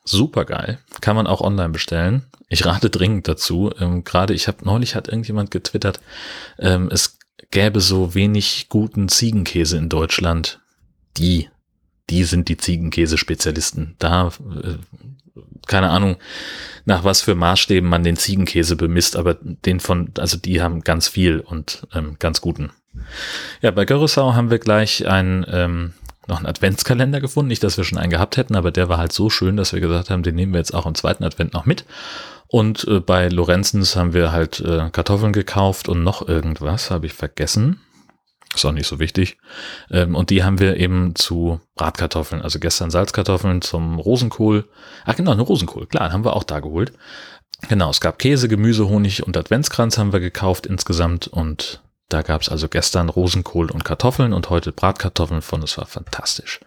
Super 0.05 0.45
geil. 0.45 0.79
Kann 1.01 1.17
man 1.17 1.27
auch 1.27 1.41
online 1.41 1.71
bestellen. 1.71 2.27
Ich 2.49 2.65
rate 2.65 2.89
dringend 2.89 3.29
dazu. 3.29 3.71
Ähm, 3.79 4.05
Gerade 4.05 4.33
ich 4.33 4.49
habe 4.49 4.65
neulich 4.65 4.95
hat 4.95 5.09
irgendjemand 5.09 5.51
getwittert, 5.51 6.01
ähm, 6.59 6.89
es 6.91 7.18
gäbe 7.51 7.81
so 7.81 8.15
wenig 8.15 8.67
guten 8.69 9.09
Ziegenkäse 9.09 9.77
in 9.77 9.89
Deutschland. 9.89 10.61
Die, 11.17 11.49
die 12.11 12.25
sind 12.25 12.49
die 12.49 12.57
Ziegenkäse-Spezialisten. 12.57 13.97
Da 13.99 14.29
äh, 14.29 14.77
keine 15.67 15.91
Ahnung, 15.91 16.17
nach 16.85 17.05
was 17.05 17.21
für 17.21 17.35
Maßstäben 17.35 17.89
man 17.89 18.03
den 18.03 18.17
Ziegenkäse 18.17 18.75
bemisst, 18.75 19.17
aber 19.17 19.35
den 19.35 19.79
von, 19.79 20.11
also 20.19 20.37
die 20.37 20.61
haben 20.61 20.81
ganz 20.81 21.07
viel 21.07 21.41
und 21.41 21.87
ähm, 21.95 22.17
ganz 22.19 22.41
guten. 22.41 22.71
Ja, 23.61 23.71
bei 23.71 23.85
Görresau 23.85 24.35
haben 24.35 24.51
wir 24.51 24.59
gleich 24.59 25.07
einen, 25.07 25.47
ähm, 25.49 25.93
noch 26.29 26.39
einen 26.39 26.47
Adventskalender 26.47 27.21
gefunden. 27.21 27.49
Nicht, 27.49 27.63
dass 27.65 27.77
wir 27.77 27.85
schon 27.85 27.99
einen 27.99 28.11
gehabt 28.11 28.37
hätten, 28.37 28.57
aber 28.57 28.71
der 28.71 28.89
war 28.89 28.99
halt 28.99 29.13
so 29.13 29.31
schön, 29.31 29.57
dass 29.57 29.73
wir 29.73 29.81
gesagt 29.81 30.11
haben, 30.11 30.23
den 30.23 30.35
nehmen 30.35 30.53
wir 30.53 30.59
jetzt 30.59 30.75
auch 30.75 30.87
im 30.87 30.95
zweiten 30.95 31.25
Advent 31.25 31.55
noch 31.55 31.67
mit. 31.67 31.85
Und 32.47 32.87
äh, 32.89 33.01
bei 33.01 33.29
Lorenzens 33.29 33.97
haben 33.97 34.15
wir 34.15 34.33
halt 34.33 34.61
äh, 34.61 34.91
Kartoffeln 34.91 35.33
gekauft 35.33 35.89
und 35.89 36.03
noch 36.03 36.27
irgendwas, 36.27 36.91
habe 36.91 37.07
ich 37.07 37.13
vergessen. 37.13 37.81
Ist 38.55 38.65
auch 38.65 38.73
nicht 38.73 38.87
so 38.87 38.99
wichtig. 38.99 39.37
Ähm, 39.91 40.15
und 40.15 40.31
die 40.31 40.43
haben 40.43 40.59
wir 40.59 40.79
eben 40.79 41.15
zu 41.15 41.61
Bratkartoffeln, 41.75 42.41
also 42.41 42.59
gestern 42.59 42.91
Salzkartoffeln 42.91 43.61
zum 43.61 43.99
Rosenkohl. 43.99 44.65
Ach 45.05 45.15
genau, 45.15 45.33
eine 45.33 45.43
Rosenkohl, 45.43 45.87
klar, 45.87 46.13
haben 46.13 46.25
wir 46.25 46.35
auch 46.35 46.45
da 46.45 46.61
geholt. 46.61 46.93
Genau, 47.69 47.91
es 47.91 48.01
gab 48.01 48.19
Käse, 48.19 48.49
Gemüse, 48.49 48.89
Honig 48.89 49.27
und 49.27 49.37
Adventskranz 49.37 49.99
haben 49.99 50.13
wir 50.13 50.21
gekauft 50.21 50.67
insgesamt 50.67 51.27
und 51.27 51.83
da 52.09 52.23
gab 52.23 52.43
es 52.43 52.49
also 52.49 52.69
gestern 52.69 53.09
Rosenkohl 53.09 53.71
und 53.71 53.85
Kartoffeln 53.85 54.33
und 54.33 54.51
heute 54.51 54.73
Bratkartoffeln 54.73 55.43
von. 55.43 55.63
Es 55.63 55.77
war 55.79 55.87
fantastisch. 55.87 56.61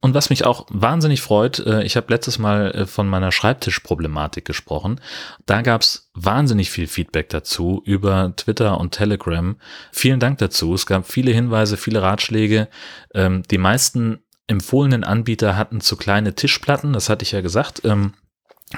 Und 0.00 0.14
was 0.14 0.30
mich 0.30 0.44
auch 0.44 0.66
wahnsinnig 0.68 1.22
freut, 1.22 1.60
äh, 1.60 1.84
ich 1.84 1.96
habe 1.96 2.12
letztes 2.12 2.38
Mal 2.38 2.72
äh, 2.72 2.86
von 2.86 3.06
meiner 3.06 3.30
Schreibtischproblematik 3.30 4.44
gesprochen. 4.44 5.00
Da 5.46 5.62
gab's 5.62 6.10
wahnsinnig 6.12 6.72
viel 6.72 6.88
Feedback 6.88 7.28
dazu 7.28 7.82
über 7.84 8.34
Twitter 8.36 8.80
und 8.80 8.90
Telegram. 8.90 9.56
Vielen 9.92 10.18
Dank 10.18 10.38
dazu. 10.38 10.74
Es 10.74 10.86
gab 10.86 11.06
viele 11.06 11.30
Hinweise, 11.30 11.76
viele 11.76 12.02
Ratschläge. 12.02 12.68
Ähm, 13.14 13.44
die 13.48 13.58
meisten 13.58 14.24
empfohlenen 14.48 15.04
Anbieter 15.04 15.56
hatten 15.56 15.80
zu 15.80 15.96
kleine 15.96 16.34
Tischplatten, 16.34 16.92
das 16.92 17.08
hatte 17.08 17.22
ich 17.22 17.30
ja 17.30 17.40
gesagt. 17.40 17.82
Ähm, 17.84 18.14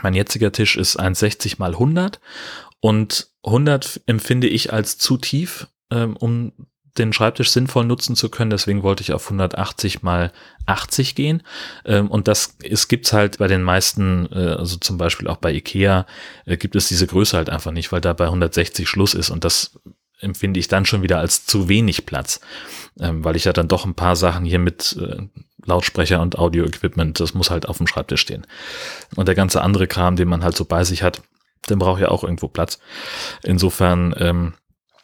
mein 0.03 0.15
jetziger 0.15 0.53
Tisch 0.53 0.77
ist 0.77 1.01
1,60 1.01 1.55
mal 1.59 1.73
100 1.73 2.21
und 2.85 3.29
100 3.45 4.03
empfinde 4.05 4.47
ich 4.47 4.71
als 4.71 4.99
zu 4.99 5.17
tief, 5.17 5.69
ähm, 5.91 6.19
um 6.19 6.53
den 6.99 7.15
Schreibtisch 7.15 7.49
sinnvoll 7.51 7.87
nutzen 7.87 8.15
zu 8.15 8.29
können. 8.29 8.51
Deswegen 8.51 8.83
wollte 8.83 9.01
ich 9.01 9.15
auf 9.15 9.25
180 9.25 10.03
mal 10.03 10.33
80 10.67 11.15
gehen. 11.15 11.43
Ähm, 11.87 12.11
und 12.11 12.29
das 12.29 12.59
es 12.63 12.87
gibt's 12.89 13.15
halt 13.15 13.39
bei 13.39 13.49
den 13.49 13.63
meisten, 13.63 14.29
äh, 14.31 14.57
also 14.59 14.77
zum 14.77 14.99
Beispiel 14.99 15.29
auch 15.29 15.39
bei 15.39 15.51
Ikea, 15.55 16.05
äh, 16.45 16.59
gibt 16.59 16.77
es 16.77 16.89
diese 16.89 17.07
Größe 17.07 17.39
halt 17.39 17.49
einfach 17.49 17.73
nicht, 17.73 17.91
weil 17.91 18.03
da 18.03 18.13
bei 18.13 18.27
160 18.27 18.87
Schluss 18.87 19.15
ist. 19.15 19.31
Und 19.31 19.45
das 19.45 19.81
empfinde 20.21 20.61
ich 20.61 20.69
dann 20.69 20.85
schon 20.85 21.01
wieder 21.01 21.21
als 21.21 21.47
zu 21.47 21.71
wenig 21.71 22.05
Platz, 22.05 22.41
ähm, 23.01 23.25
weil 23.25 23.35
ich 23.35 23.47
ja 23.47 23.55
dann 23.55 23.67
doch 23.67 23.87
ein 23.87 23.95
paar 23.95 24.15
Sachen 24.15 24.45
hier 24.45 24.59
mit 24.59 24.95
äh, 25.01 25.23
Lautsprecher 25.65 26.21
und 26.21 26.37
Audio-Equipment, 26.39 27.19
das 27.19 27.33
muss 27.33 27.49
halt 27.49 27.67
auf 27.67 27.79
dem 27.79 27.87
Schreibtisch 27.87 28.21
stehen. 28.21 28.47
Und 29.17 29.27
der 29.27 29.35
ganze 29.35 29.63
andere 29.63 29.87
Kram, 29.87 30.17
den 30.17 30.29
man 30.29 30.45
halt 30.45 30.55
so 30.55 30.67
bei 30.67 30.85
sich 30.85 31.03
hat, 31.03 31.23
den 31.67 31.79
braucht 31.79 32.01
ja 32.01 32.09
auch 32.09 32.25
irgendwo 32.25 32.49
Platz. 32.49 32.79
Insofern 33.43 34.15
ähm, 34.19 34.55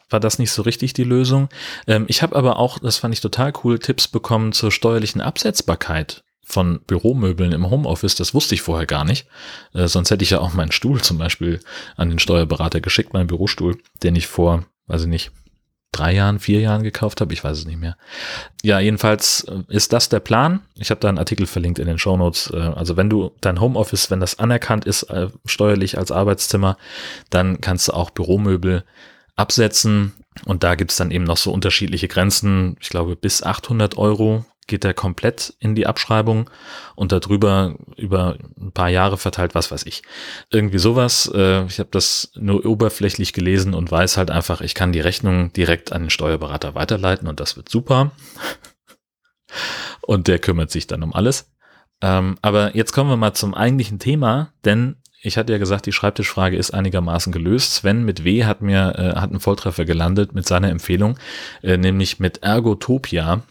war 0.08 0.20
das 0.20 0.38
nicht 0.38 0.52
so 0.52 0.62
richtig 0.62 0.92
die 0.92 1.04
Lösung. 1.04 1.48
Ähm, 1.86 2.04
ich 2.08 2.22
habe 2.22 2.36
aber 2.36 2.58
auch, 2.58 2.78
das 2.78 2.96
fand 2.96 3.14
ich 3.14 3.20
total 3.20 3.52
cool, 3.64 3.78
Tipps 3.78 4.08
bekommen 4.08 4.52
zur 4.52 4.72
steuerlichen 4.72 5.20
Absetzbarkeit 5.20 6.24
von 6.42 6.80
Büromöbeln 6.86 7.52
im 7.52 7.70
Homeoffice. 7.70 8.16
Das 8.16 8.34
wusste 8.34 8.54
ich 8.54 8.62
vorher 8.62 8.86
gar 8.86 9.04
nicht. 9.04 9.26
Äh, 9.72 9.86
sonst 9.86 10.10
hätte 10.10 10.24
ich 10.24 10.30
ja 10.30 10.40
auch 10.40 10.52
meinen 10.52 10.72
Stuhl 10.72 11.00
zum 11.00 11.16
Beispiel 11.16 11.60
an 11.96 12.10
den 12.10 12.18
Steuerberater 12.18 12.80
geschickt, 12.80 13.12
meinen 13.12 13.28
Bürostuhl, 13.28 13.78
den 14.02 14.16
ich 14.16 14.26
vor, 14.26 14.64
weiß 14.88 15.02
ich 15.02 15.08
nicht, 15.08 15.30
drei 15.92 16.14
Jahren, 16.14 16.38
vier 16.38 16.60
Jahren 16.60 16.82
gekauft 16.82 17.20
habe. 17.20 17.32
Ich 17.32 17.42
weiß 17.42 17.58
es 17.58 17.66
nicht 17.66 17.80
mehr. 17.80 17.96
Ja, 18.62 18.80
jedenfalls 18.80 19.44
äh, 19.44 19.62
ist 19.68 19.92
das 19.92 20.08
der 20.08 20.20
Plan. 20.20 20.60
Ich 20.76 20.90
habe 20.90 21.00
da 21.00 21.08
einen 21.08 21.18
Artikel 21.18 21.46
verlinkt 21.46 21.78
in 21.78 21.86
den 21.86 21.98
Show 21.98 22.16
Notes. 22.16 22.50
Äh, 22.52 22.58
also 22.58 22.96
wenn 22.96 23.10
du 23.10 23.32
dein 23.40 23.60
Homeoffice, 23.60 24.10
wenn 24.10 24.20
das 24.20 24.38
anerkannt 24.38 24.84
ist 24.84 25.04
äh, 25.04 25.28
steuerlich 25.44 25.98
als 25.98 26.12
Arbeitszimmer, 26.12 26.76
dann 27.30 27.60
kannst 27.60 27.88
du 27.88 27.92
auch 27.92 28.10
Büromöbel 28.10 28.84
absetzen. 29.36 30.12
Und 30.44 30.62
da 30.62 30.74
gibt's 30.74 30.96
dann 30.96 31.10
eben 31.10 31.24
noch 31.24 31.36
so 31.36 31.52
unterschiedliche 31.52 32.08
Grenzen. 32.08 32.76
Ich 32.80 32.88
glaube, 32.88 33.16
bis 33.16 33.42
800 33.42 33.98
Euro 33.98 34.44
geht 34.70 34.84
der 34.84 34.94
komplett 34.94 35.52
in 35.58 35.74
die 35.74 35.86
Abschreibung 35.86 36.48
und 36.94 37.12
darüber 37.12 37.74
über 37.96 38.38
ein 38.58 38.72
paar 38.72 38.88
Jahre 38.88 39.18
verteilt, 39.18 39.54
was 39.54 39.70
weiß 39.70 39.84
ich. 39.84 40.02
Irgendwie 40.50 40.78
sowas. 40.78 41.30
Äh, 41.34 41.66
ich 41.66 41.78
habe 41.78 41.90
das 41.92 42.32
nur 42.34 42.64
oberflächlich 42.64 43.34
gelesen 43.34 43.74
und 43.74 43.90
weiß 43.90 44.16
halt 44.16 44.30
einfach, 44.30 44.62
ich 44.62 44.74
kann 44.74 44.92
die 44.92 45.00
Rechnung 45.00 45.52
direkt 45.52 45.92
an 45.92 46.04
den 46.04 46.10
Steuerberater 46.10 46.74
weiterleiten 46.74 47.28
und 47.28 47.40
das 47.40 47.56
wird 47.56 47.68
super. 47.68 48.12
Und 50.02 50.28
der 50.28 50.38
kümmert 50.38 50.70
sich 50.70 50.86
dann 50.86 51.02
um 51.02 51.12
alles. 51.12 51.50
Ähm, 52.00 52.38
aber 52.40 52.76
jetzt 52.76 52.92
kommen 52.92 53.10
wir 53.10 53.16
mal 53.16 53.34
zum 53.34 53.52
eigentlichen 53.52 53.98
Thema, 53.98 54.52
denn 54.64 54.96
ich 55.22 55.36
hatte 55.36 55.52
ja 55.52 55.58
gesagt, 55.58 55.86
die 55.86 55.92
Schreibtischfrage 55.92 56.56
ist 56.56 56.72
einigermaßen 56.72 57.32
gelöst. 57.32 57.74
Sven 57.74 58.04
mit 58.04 58.24
W 58.24 58.44
hat 58.44 58.62
mir 58.62 58.94
äh, 58.96 59.20
hat 59.20 59.30
einen 59.30 59.40
Volltreffer 59.40 59.84
gelandet 59.84 60.34
mit 60.34 60.46
seiner 60.46 60.70
Empfehlung, 60.70 61.18
äh, 61.62 61.76
nämlich 61.76 62.20
mit 62.20 62.42
Ergotopia. 62.42 63.42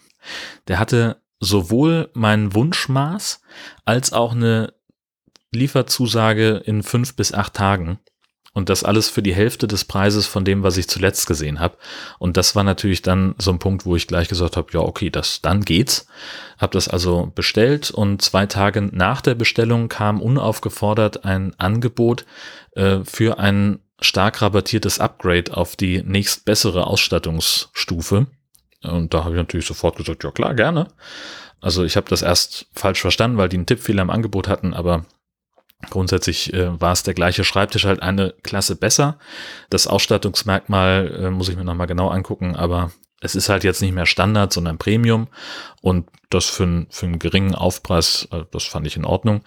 Der 0.67 0.79
hatte 0.79 1.21
sowohl 1.39 2.09
mein 2.13 2.53
Wunschmaß 2.53 3.41
als 3.85 4.13
auch 4.13 4.33
eine 4.33 4.73
Lieferzusage 5.51 6.61
in 6.65 6.83
fünf 6.83 7.15
bis 7.15 7.33
acht 7.33 7.53
Tagen. 7.53 7.99
Und 8.51 8.69
das 8.69 8.83
alles 8.83 9.09
für 9.09 9.21
die 9.21 9.33
Hälfte 9.33 9.67
des 9.67 9.85
Preises 9.85 10.25
von 10.25 10.43
dem, 10.43 10.63
was 10.63 10.75
ich 10.77 10.89
zuletzt 10.89 11.27
gesehen 11.27 11.59
habe. 11.59 11.77
Und 12.17 12.35
das 12.35 12.55
war 12.55 12.63
natürlich 12.63 13.03
dann 13.03 13.35
so 13.37 13.51
ein 13.51 13.59
Punkt, 13.59 13.85
wo 13.85 13.95
ich 13.95 14.07
gleich 14.07 14.27
gesagt 14.27 14.57
habe, 14.57 14.67
ja, 14.73 14.79
okay, 14.79 15.11
das 15.11 15.41
dann 15.41 15.63
geht's. 15.63 16.07
Habe 16.57 16.73
das 16.73 16.87
also 16.87 17.31
bestellt 17.33 17.91
und 17.91 18.21
zwei 18.23 18.47
Tage 18.47 18.81
nach 18.81 19.21
der 19.21 19.35
Bestellung 19.35 19.87
kam 19.87 20.19
unaufgefordert 20.19 21.25
ein 21.25 21.57
Angebot 21.59 22.25
äh, 22.71 22.99
für 23.05 23.37
ein 23.37 23.79
stark 24.01 24.41
rabattiertes 24.41 24.99
Upgrade 24.99 25.55
auf 25.55 25.75
die 25.75 26.01
nächst 26.03 26.43
bessere 26.43 26.87
Ausstattungsstufe. 26.87 28.27
Und 28.83 29.13
da 29.13 29.23
habe 29.23 29.35
ich 29.35 29.37
natürlich 29.37 29.65
sofort 29.65 29.97
gesagt, 29.97 30.23
ja 30.23 30.31
klar, 30.31 30.53
gerne. 30.53 30.87
Also 31.61 31.83
ich 31.83 31.97
habe 31.97 32.09
das 32.09 32.21
erst 32.21 32.67
falsch 32.73 33.01
verstanden, 33.01 33.37
weil 33.37 33.49
die 33.49 33.57
einen 33.57 33.65
Tippfehler 33.65 34.01
im 34.01 34.09
Angebot 34.09 34.47
hatten, 34.47 34.73
aber 34.73 35.05
Grundsätzlich 35.89 36.53
äh, 36.53 36.79
war 36.79 36.91
es 36.91 37.03
der 37.03 37.13
gleiche 37.13 37.45
Schreibtisch, 37.45 37.85
halt 37.85 38.01
eine 38.01 38.33
Klasse 38.43 38.75
besser. 38.75 39.17
Das 39.69 39.87
Ausstattungsmerkmal 39.87 41.19
äh, 41.19 41.29
muss 41.29 41.47
ich 41.47 41.55
mir 41.55 41.63
nochmal 41.63 41.87
genau 41.87 42.09
angucken, 42.09 42.55
aber 42.55 42.91
es 43.21 43.35
ist 43.35 43.49
halt 43.49 43.63
jetzt 43.63 43.81
nicht 43.81 43.93
mehr 43.93 44.05
Standard, 44.05 44.53
sondern 44.53 44.77
Premium 44.77 45.27
und 45.81 46.07
das 46.29 46.45
für, 46.45 46.63
ein, 46.63 46.87
für 46.89 47.07
einen 47.07 47.17
geringen 47.17 47.55
Aufpreis, 47.55 48.27
äh, 48.31 48.43
das 48.51 48.63
fand 48.63 48.85
ich 48.85 48.95
in 48.95 49.05
Ordnung. 49.05 49.41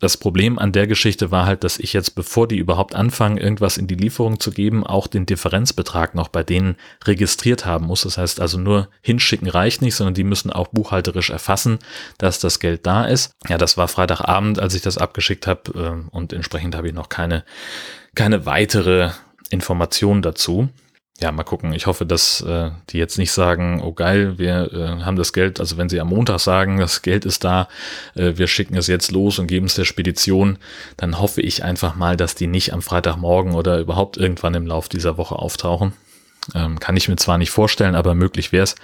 Das 0.00 0.16
Problem 0.16 0.58
an 0.58 0.72
der 0.72 0.86
Geschichte 0.86 1.30
war 1.30 1.46
halt, 1.46 1.64
dass 1.64 1.78
ich 1.78 1.92
jetzt, 1.92 2.14
bevor 2.14 2.46
die 2.46 2.58
überhaupt 2.58 2.94
anfangen, 2.94 3.38
irgendwas 3.38 3.78
in 3.78 3.86
die 3.86 3.94
Lieferung 3.94 4.38
zu 4.38 4.50
geben, 4.50 4.86
auch 4.86 5.06
den 5.06 5.24
Differenzbetrag 5.24 6.14
noch 6.14 6.28
bei 6.28 6.44
denen 6.44 6.76
registriert 7.04 7.64
haben 7.64 7.86
muss. 7.86 8.02
Das 8.02 8.18
heißt 8.18 8.40
also 8.40 8.58
nur 8.58 8.88
hinschicken 9.00 9.48
reicht 9.48 9.80
nicht, 9.80 9.94
sondern 9.94 10.14
die 10.14 10.24
müssen 10.24 10.52
auch 10.52 10.68
buchhalterisch 10.68 11.30
erfassen, 11.30 11.78
dass 12.18 12.38
das 12.38 12.60
Geld 12.60 12.86
da 12.86 13.06
ist. 13.06 13.32
Ja, 13.48 13.56
das 13.56 13.76
war 13.76 13.88
Freitagabend, 13.88 14.58
als 14.58 14.74
ich 14.74 14.82
das 14.82 14.98
abgeschickt 14.98 15.46
habe 15.46 15.72
äh, 15.74 16.14
und 16.14 16.32
entsprechend 16.32 16.76
habe 16.76 16.88
ich 16.88 16.94
noch 16.94 17.08
keine, 17.08 17.44
keine 18.14 18.44
weitere 18.44 19.10
Information 19.50 20.20
dazu 20.20 20.68
ja, 21.20 21.32
mal 21.32 21.44
gucken. 21.44 21.72
Ich 21.72 21.86
hoffe, 21.86 22.04
dass 22.04 22.42
äh, 22.42 22.70
die 22.90 22.98
jetzt 22.98 23.16
nicht 23.16 23.32
sagen, 23.32 23.80
oh 23.82 23.92
geil, 23.92 24.38
wir 24.38 24.72
äh, 24.72 25.02
haben 25.02 25.16
das 25.16 25.32
Geld, 25.32 25.60
also 25.60 25.78
wenn 25.78 25.88
sie 25.88 26.00
am 26.00 26.08
Montag 26.08 26.40
sagen, 26.40 26.78
das 26.78 27.00
Geld 27.00 27.24
ist 27.24 27.42
da, 27.44 27.68
äh, 28.14 28.32
wir 28.36 28.46
schicken 28.46 28.76
es 28.76 28.86
jetzt 28.86 29.12
los 29.12 29.38
und 29.38 29.46
geben 29.46 29.66
es 29.66 29.74
der 29.74 29.86
Spedition, 29.86 30.58
dann 30.98 31.18
hoffe 31.18 31.40
ich 31.40 31.64
einfach 31.64 31.96
mal, 31.96 32.16
dass 32.16 32.34
die 32.34 32.46
nicht 32.46 32.72
am 32.74 32.82
Freitagmorgen 32.82 33.54
oder 33.54 33.78
überhaupt 33.78 34.18
irgendwann 34.18 34.54
im 34.54 34.66
Lauf 34.66 34.88
dieser 34.88 35.16
Woche 35.16 35.36
auftauchen. 35.36 35.94
Ähm, 36.54 36.78
kann 36.78 36.96
ich 36.96 37.08
mir 37.08 37.16
zwar 37.16 37.38
nicht 37.38 37.50
vorstellen, 37.50 37.94
aber 37.94 38.14
möglich 38.14 38.52
wäre 38.52 38.64
es. 38.64 38.76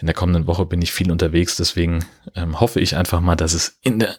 In 0.00 0.06
der 0.06 0.14
kommenden 0.14 0.46
Woche 0.46 0.66
bin 0.66 0.82
ich 0.82 0.92
viel 0.92 1.12
unterwegs, 1.12 1.56
deswegen 1.56 2.04
ähm, 2.34 2.60
hoffe 2.60 2.80
ich 2.80 2.96
einfach 2.96 3.20
mal, 3.20 3.36
dass 3.36 3.54
es 3.54 3.78
in 3.82 4.00
der 4.00 4.16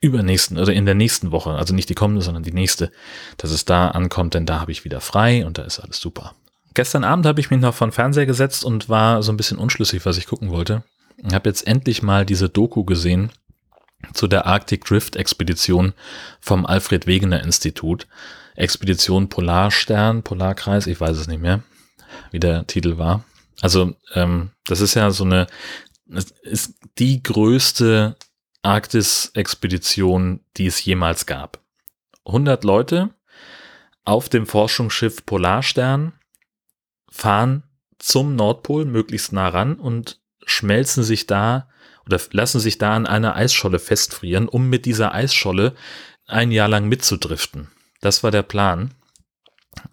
übernächsten 0.00 0.58
oder 0.58 0.72
in 0.72 0.86
der 0.86 0.94
nächsten 0.94 1.32
Woche, 1.32 1.50
also 1.50 1.74
nicht 1.74 1.88
die 1.88 1.94
kommende, 1.94 2.22
sondern 2.22 2.44
die 2.44 2.52
nächste, 2.52 2.92
dass 3.36 3.50
es 3.50 3.64
da 3.64 3.88
ankommt, 3.88 4.34
denn 4.34 4.46
da 4.46 4.60
habe 4.60 4.70
ich 4.70 4.84
wieder 4.84 5.00
frei 5.00 5.44
und 5.44 5.58
da 5.58 5.62
ist 5.62 5.80
alles 5.80 6.00
super. 6.00 6.34
Gestern 6.74 7.04
Abend 7.04 7.26
habe 7.26 7.40
ich 7.40 7.50
mich 7.50 7.60
noch 7.60 7.74
von 7.74 7.92
Fernseher 7.92 8.26
gesetzt 8.26 8.64
und 8.64 8.88
war 8.88 9.22
so 9.22 9.32
ein 9.32 9.36
bisschen 9.36 9.58
unschlüssig, 9.58 10.04
was 10.06 10.18
ich 10.18 10.26
gucken 10.26 10.50
wollte. 10.50 10.84
Ich 11.16 11.34
habe 11.34 11.48
jetzt 11.48 11.66
endlich 11.66 12.02
mal 12.02 12.24
diese 12.24 12.48
Doku 12.48 12.84
gesehen 12.84 13.30
zu 14.12 14.28
der 14.28 14.46
Arctic 14.46 14.84
Drift 14.84 15.16
Expedition 15.16 15.92
vom 16.40 16.66
Alfred 16.66 17.06
Wegener 17.06 17.42
Institut. 17.42 18.06
Expedition 18.54 19.28
Polarstern, 19.28 20.22
Polarkreis, 20.22 20.86
ich 20.86 21.00
weiß 21.00 21.16
es 21.16 21.28
nicht 21.28 21.40
mehr, 21.40 21.62
wie 22.32 22.40
der 22.40 22.66
Titel 22.66 22.98
war. 22.98 23.24
Also 23.60 23.94
ähm, 24.14 24.50
das 24.64 24.80
ist 24.80 24.94
ja 24.94 25.10
so 25.10 25.24
eine, 25.24 25.46
es 26.12 26.32
ist 26.42 26.74
die 26.98 27.22
größte 27.22 28.16
Arktis-Expedition, 28.62 30.40
die 30.56 30.66
es 30.66 30.84
jemals 30.84 31.26
gab. 31.26 31.60
100 32.26 32.64
Leute 32.64 33.10
auf 34.04 34.28
dem 34.28 34.46
Forschungsschiff 34.46 35.24
Polarstern 35.24 36.12
fahren 37.10 37.62
zum 37.98 38.36
Nordpol 38.36 38.84
möglichst 38.84 39.32
nah 39.32 39.48
ran 39.48 39.74
und 39.74 40.20
schmelzen 40.44 41.02
sich 41.02 41.26
da 41.26 41.68
oder 42.06 42.20
lassen 42.30 42.60
sich 42.60 42.78
da 42.78 42.94
an 42.94 43.06
einer 43.06 43.36
Eisscholle 43.36 43.78
festfrieren, 43.78 44.48
um 44.48 44.68
mit 44.68 44.86
dieser 44.86 45.14
Eisscholle 45.14 45.74
ein 46.26 46.50
Jahr 46.50 46.68
lang 46.68 46.88
mitzudriften. 46.88 47.68
Das 48.00 48.22
war 48.22 48.30
der 48.30 48.42
Plan. 48.42 48.94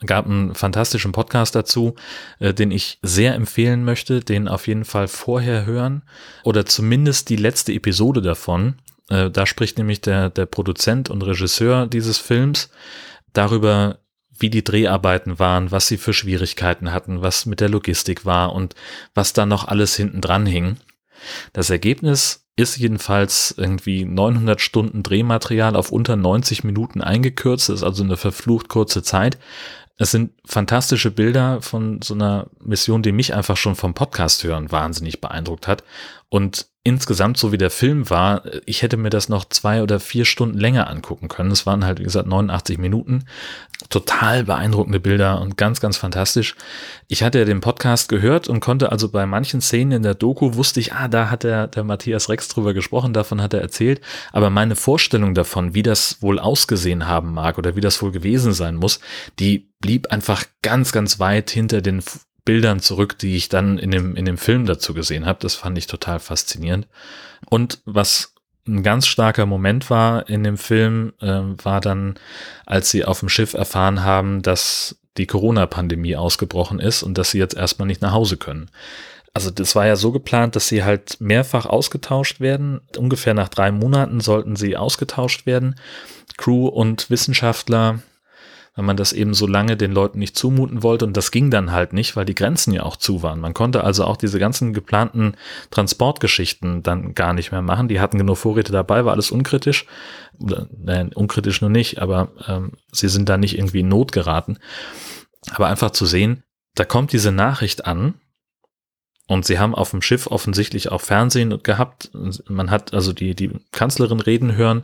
Gab 0.06 0.26
einen 0.26 0.56
fantastischen 0.56 1.12
Podcast 1.12 1.56
dazu, 1.56 1.96
äh, 2.40 2.54
den 2.54 2.72
ich 2.72 3.00
sehr 3.02 3.36
empfehlen 3.36 3.84
möchte, 3.84 4.22
den 4.22 4.48
auf 4.48 4.68
jeden 4.68 4.86
Fall 4.86 5.08
vorher 5.08 5.66
hören 5.66 6.04
oder 6.44 6.66
zumindest 6.66 7.30
die 7.30 7.36
letzte 7.36 7.74
Episode 7.74 8.22
davon. 8.22 8.76
Äh, 9.10 9.30
da 9.30 9.46
spricht 9.46 9.78
nämlich 9.78 10.02
der, 10.02 10.30
der 10.30 10.46
Produzent 10.46 11.10
und 11.10 11.22
Regisseur 11.22 11.88
dieses 11.88 12.18
Films 12.18 12.70
darüber, 13.34 14.00
wie 14.38 14.50
die 14.50 14.64
Dreharbeiten 14.64 15.40
waren, 15.40 15.72
was 15.72 15.88
sie 15.88 15.98
für 15.98 16.14
Schwierigkeiten 16.14 16.92
hatten, 16.92 17.22
was 17.22 17.46
mit 17.46 17.60
der 17.60 17.70
Logistik 17.70 18.26
war 18.26 18.54
und 18.54 18.76
was 19.14 19.34
da 19.34 19.46
noch 19.46 19.68
alles 19.68 19.96
hinten 19.96 20.22
dran 20.22 20.46
hing. 20.46 20.78
Das 21.54 21.70
Ergebnis 21.70 22.46
ist 22.56 22.78
jedenfalls 22.78 23.54
irgendwie 23.58 24.06
900 24.06 24.62
Stunden 24.62 25.04
Drehmaterial 25.04 25.76
auf 25.76 25.92
unter 25.92 26.16
90 26.16 26.64
Minuten 26.64 27.02
eingekürzt, 27.02 27.70
ist 27.70 27.84
also 27.84 28.04
eine 28.04 28.18
verflucht 28.18 28.70
kurze 28.70 29.04
Zeit. 29.04 29.38
Es 29.98 30.12
sind 30.12 30.32
fantastische 30.46 31.12
Bilder 31.12 31.62
von 31.62 32.02
so 32.02 32.14
einer 32.14 32.48
Mission, 32.60 33.02
die 33.02 33.14
mich 33.14 33.34
einfach 33.34 33.56
schon 33.56 33.76
vom 33.76 33.94
Podcast 33.94 34.44
hören 34.44 34.72
wahnsinnig 34.72 35.22
beeindruckt 35.22 35.68
hat. 35.68 35.84
Und 36.30 36.68
insgesamt, 36.86 37.38
so 37.38 37.52
wie 37.52 37.58
der 37.58 37.72
Film 37.72 38.10
war, 38.12 38.44
ich 38.66 38.84
hätte 38.84 38.96
mir 38.96 39.10
das 39.10 39.28
noch 39.28 39.46
zwei 39.46 39.82
oder 39.82 40.00
vier 40.00 40.24
Stunden 40.24 40.58
länger 40.58 40.88
angucken 40.88 41.28
können. 41.28 41.50
Es 41.50 41.66
waren 41.66 41.84
halt, 41.84 42.00
wie 42.00 42.04
gesagt, 42.04 42.28
89 42.28 42.78
Minuten. 42.78 43.26
Total 43.90 44.44
beeindruckende 44.44 45.00
Bilder 45.00 45.42
und 45.42 45.58
ganz, 45.58 45.82
ganz 45.82 45.98
fantastisch. 45.98 46.56
Ich 47.08 47.24
hatte 47.24 47.40
ja 47.40 47.46
den 47.46 47.60
Podcast 47.60 48.08
gehört 48.08 48.48
und 48.48 48.60
konnte 48.60 48.92
also 48.92 49.10
bei 49.10 49.26
manchen 49.26 49.62
Szenen 49.62 49.94
in 49.94 50.04
der 50.04 50.14
Doku 50.14 50.54
wusste 50.54 50.80
ich, 50.80 50.94
ah, 50.94 51.08
da 51.08 51.32
hat 51.32 51.44
der, 51.44 51.68
der 51.68 51.84
Matthias 51.84 52.30
Rex 52.30 52.48
drüber 52.50 52.76
gesprochen, 52.76 53.14
davon 53.14 53.42
hat 53.42 53.54
er 53.54 53.62
erzählt. 53.62 54.00
Aber 54.32 54.52
meine 54.52 54.76
Vorstellung 54.76 55.34
davon, 55.34 55.74
wie 55.74 55.84
das 55.84 56.22
wohl 56.22 56.38
ausgesehen 56.38 57.08
haben 57.08 57.34
mag 57.34 57.58
oder 57.58 57.76
wie 57.76 57.82
das 57.82 58.02
wohl 58.02 58.12
gewesen 58.12 58.54
sein 58.54 58.76
muss, 58.76 59.00
die 59.40 59.72
blieb 59.80 60.12
einfach 60.12 60.46
ganz, 60.62 60.92
ganz 60.92 61.20
weit 61.20 61.50
hinter 61.50 61.82
den 61.82 62.04
Bildern 62.46 62.80
zurück, 62.80 63.18
die 63.18 63.36
ich 63.36 63.50
dann 63.50 63.78
in 63.78 63.92
dem, 63.92 64.16
in 64.16 64.26
dem 64.26 64.38
Film 64.38 64.66
dazu 64.66 64.94
gesehen 64.94 65.26
habe. 65.26 65.40
Das 65.42 65.56
fand 65.56 65.78
ich 65.78 65.88
total 65.88 66.20
faszinierend. 66.20 66.88
Und 67.50 67.82
was 67.86 68.34
ein 68.68 68.84
ganz 68.84 69.08
starker 69.08 69.46
Moment 69.46 69.90
war 69.90 70.30
in 70.30 70.44
dem 70.44 70.58
Film, 70.58 71.14
äh, 71.22 71.42
war 71.64 71.82
dann, 71.82 72.16
als 72.66 72.90
sie 72.90 73.06
auf 73.06 73.20
dem 73.20 73.30
Schiff 73.30 73.54
erfahren 73.54 74.04
haben, 74.04 74.42
dass 74.42 74.98
die 75.18 75.28
Corona-Pandemie 75.28 76.16
ausgebrochen 76.16 76.80
ist 76.80 77.04
und 77.04 77.18
dass 77.18 77.32
sie 77.32 77.40
jetzt 77.40 77.56
erstmal 77.56 77.88
nicht 77.88 78.02
nach 78.02 78.12
Hause 78.12 78.38
können. 78.38 78.70
Also 79.34 79.50
das 79.52 79.76
war 79.76 79.86
ja 79.86 79.96
so 79.96 80.12
geplant, 80.12 80.56
dass 80.56 80.68
sie 80.68 80.84
halt 80.84 81.20
mehrfach 81.20 81.66
ausgetauscht 81.66 82.40
werden. 82.40 82.82
Ungefähr 82.98 83.34
nach 83.34 83.50
drei 83.50 83.72
Monaten 83.72 84.22
sollten 84.22 84.56
sie 84.56 84.78
ausgetauscht 84.78 85.46
werden. 85.46 85.76
Crew 86.38 86.68
und 86.68 87.10
Wissenschaftler 87.10 88.00
weil 88.76 88.84
man 88.86 88.98
das 88.98 89.14
eben 89.14 89.34
so 89.34 89.48
lange 89.48 89.78
den 89.78 89.92
Leuten 89.92 90.20
nicht 90.20 90.38
zumuten 90.38 90.84
wollte. 90.84 91.06
Und 91.06 91.16
das 91.16 91.32
ging 91.32 91.50
dann 91.50 91.72
halt 91.72 91.94
nicht, 91.94 92.16
weil 92.16 92.26
die 92.26 92.36
Grenzen 92.36 92.74
ja 92.74 92.84
auch 92.84 92.98
zu 92.98 93.24
waren. 93.24 93.40
Man 93.40 93.54
konnte 93.54 93.84
also 93.84 94.04
auch 94.04 94.18
diese 94.18 94.38
ganzen 94.38 94.74
geplanten 94.74 95.36
Transportgeschichten 95.72 96.84
dann 96.84 97.16
gar 97.16 97.34
nicht 97.34 97.52
mehr 97.52 97.62
machen. 97.62 97.88
Die 97.88 98.02
hatten 98.02 98.18
genug 98.18 98.38
Vorräte 98.38 98.74
dabei, 98.74 99.06
war 99.06 99.14
alles 99.14 99.32
unkritisch. 99.32 99.86
Nein, 100.38 101.14
unkritisch 101.14 101.62
nur 101.62 101.70
nicht, 101.70 102.00
aber 102.00 102.30
ähm, 102.48 102.74
sie 102.92 103.08
sind 103.08 103.30
da 103.30 103.38
nicht 103.38 103.58
irgendwie 103.58 103.80
in 103.80 103.88
Not 103.88 104.12
geraten. 104.12 104.58
Aber 105.52 105.68
einfach 105.68 105.92
zu 105.92 106.06
sehen, 106.06 106.44
da 106.76 106.84
kommt 106.84 107.14
diese 107.14 107.32
Nachricht 107.32 107.86
an, 107.86 108.16
und 109.28 109.44
sie 109.44 109.58
haben 109.58 109.74
auf 109.74 109.90
dem 109.90 110.04
Schiff 110.04 110.28
offensichtlich 110.28 110.92
auch 110.92 111.02
Fernsehen 111.02 111.64
gehabt. 111.64 112.12
Man 112.48 112.70
hat 112.70 112.94
also 112.94 113.12
die, 113.12 113.34
die 113.34 113.50
Kanzlerin 113.72 114.20
reden 114.20 114.56
hören 114.56 114.84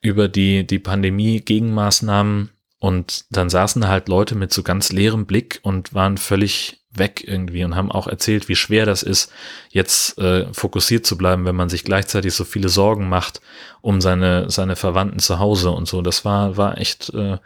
über 0.00 0.26
die, 0.28 0.66
die 0.66 0.80
Pandemie-Gegenmaßnahmen 0.80 2.50
und 2.78 3.24
dann 3.30 3.50
saßen 3.50 3.88
halt 3.88 4.08
Leute 4.08 4.34
mit 4.34 4.52
so 4.52 4.62
ganz 4.62 4.92
leerem 4.92 5.26
Blick 5.26 5.58
und 5.62 5.94
waren 5.94 6.16
völlig 6.16 6.78
weg 6.90 7.24
irgendwie 7.26 7.64
und 7.64 7.76
haben 7.76 7.92
auch 7.92 8.06
erzählt, 8.06 8.48
wie 8.48 8.56
schwer 8.56 8.86
das 8.86 9.02
ist, 9.02 9.30
jetzt 9.70 10.18
äh, 10.18 10.52
fokussiert 10.52 11.04
zu 11.04 11.18
bleiben, 11.18 11.44
wenn 11.44 11.56
man 11.56 11.68
sich 11.68 11.84
gleichzeitig 11.84 12.34
so 12.34 12.44
viele 12.44 12.68
Sorgen 12.68 13.08
macht 13.08 13.40
um 13.80 14.00
seine, 14.00 14.50
seine 14.50 14.76
Verwandten 14.76 15.18
zu 15.18 15.38
Hause 15.38 15.70
und 15.70 15.86
so. 15.86 16.02
Das 16.02 16.24
war, 16.24 16.56
war 16.56 16.78
echt 16.78 17.12
äh, 17.14 17.38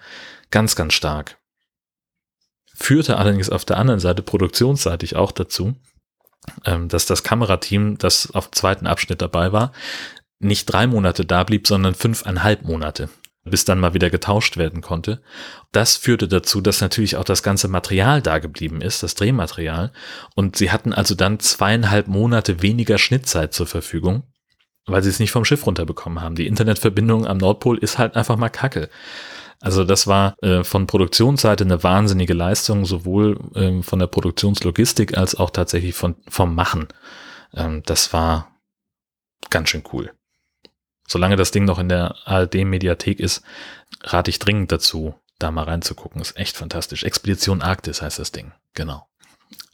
ganz, 0.51 0.77
ganz 0.77 0.95
stark. 0.95 1.39
Führte 2.75 3.17
allerdings 3.17 3.51
auf 3.51 3.65
der 3.65 3.79
anderen 3.79 4.01
Seite 4.01 4.23
produktionsseitig 4.23 5.17
auch 5.17 5.33
dazu, 5.33 5.75
ähm, 6.65 6.89
dass 6.89 7.07
das 7.07 7.23
Kamerateam, 7.23 7.99
das 7.99 8.31
auf 8.33 8.49
dem 8.49 8.53
zweiten 8.53 8.87
Abschnitt 8.87 9.23
dabei 9.23 9.53
war, 9.53 9.73
nicht 10.39 10.67
drei 10.67 10.87
Monate 10.87 11.25
da 11.25 11.45
blieb, 11.45 11.67
sondern 11.67 11.95
fünfeinhalb 11.95 12.65
Monate 12.65 13.09
bis 13.45 13.65
dann 13.65 13.81
mal 13.81 13.95
wieder 13.95 14.11
getauscht 14.11 14.57
werden 14.57 14.83
konnte. 14.83 15.21
Das 15.73 15.97
führte 15.97 16.29
dazu, 16.29 16.61
dass 16.61 16.81
natürlich 16.81 17.17
auch 17.17 17.25
das 17.25 17.43
ganze 17.43 17.69
Material 17.69 18.23
da 18.23 18.39
geblieben 18.39 18.81
ist, 18.81 19.03
das 19.03 19.15
Drehmaterial. 19.15 19.93
Und 20.35 20.57
sie 20.57 20.71
hatten 20.71 20.93
also 20.93 21.15
dann 21.15 21.41
zweieinhalb 21.41 22.07
Monate 22.07 22.63
weniger 22.63 22.99
Schnittzeit 22.99 23.53
zur 23.53 23.67
Verfügung, 23.67 24.23
weil 24.87 25.03
sie 25.03 25.11
es 25.11 25.19
nicht 25.19 25.33
vom 25.33 25.45
Schiff 25.45 25.67
runterbekommen 25.67 26.21
haben. 26.21 26.37
Die 26.37 26.47
Internetverbindung 26.47 27.27
am 27.27 27.39
Nordpol 27.39 27.79
ist 27.79 27.99
halt 27.99 28.17
einfach 28.17 28.37
mal 28.37 28.49
kacke. 28.49 28.89
Also 29.61 29.85
das 29.85 30.07
war 30.07 30.37
äh, 30.43 30.65
von 30.65 30.87
Produktionsseite 30.87 31.65
eine 31.65 31.83
wahnsinnige 31.83 32.35
Leistung, 32.35 32.85
sowohl 32.85 33.39
ähm, 33.55 33.83
von 33.83 33.99
der 33.99 34.09
Produktionslogistik 34.09 35.17
als 35.17 35.37
auch 35.37 35.51
tatsächlich 35.51 35.95
von, 35.95 36.17
vom 36.29 36.55
Machen. 36.55 36.89
Ähm, 37.55 37.83
das 37.87 38.13
war 38.13 38.51
ganz 39.51 39.69
schön 39.69 39.85
cool 39.93 40.13
solange 41.13 41.37
das 41.37 41.51
Ding 41.51 41.65
noch 41.65 41.79
in 41.79 41.89
der 41.89 42.17
ARD-Mediathek 42.25 43.21
ist, 43.21 43.43
rate 44.03 44.31
ich 44.31 44.39
dringend 44.39 44.73
dazu, 44.73 45.15
da 45.39 45.51
mal 45.51 45.65
reinzugucken. 45.65 46.21
Ist 46.21 46.37
echt 46.37 46.57
fantastisch. 46.57 47.05
Expedition 47.05 47.63
Arktis 47.63 48.03
heißt 48.03 48.19
das 48.19 48.33
Ding. 48.33 48.53
Genau. 48.75 49.07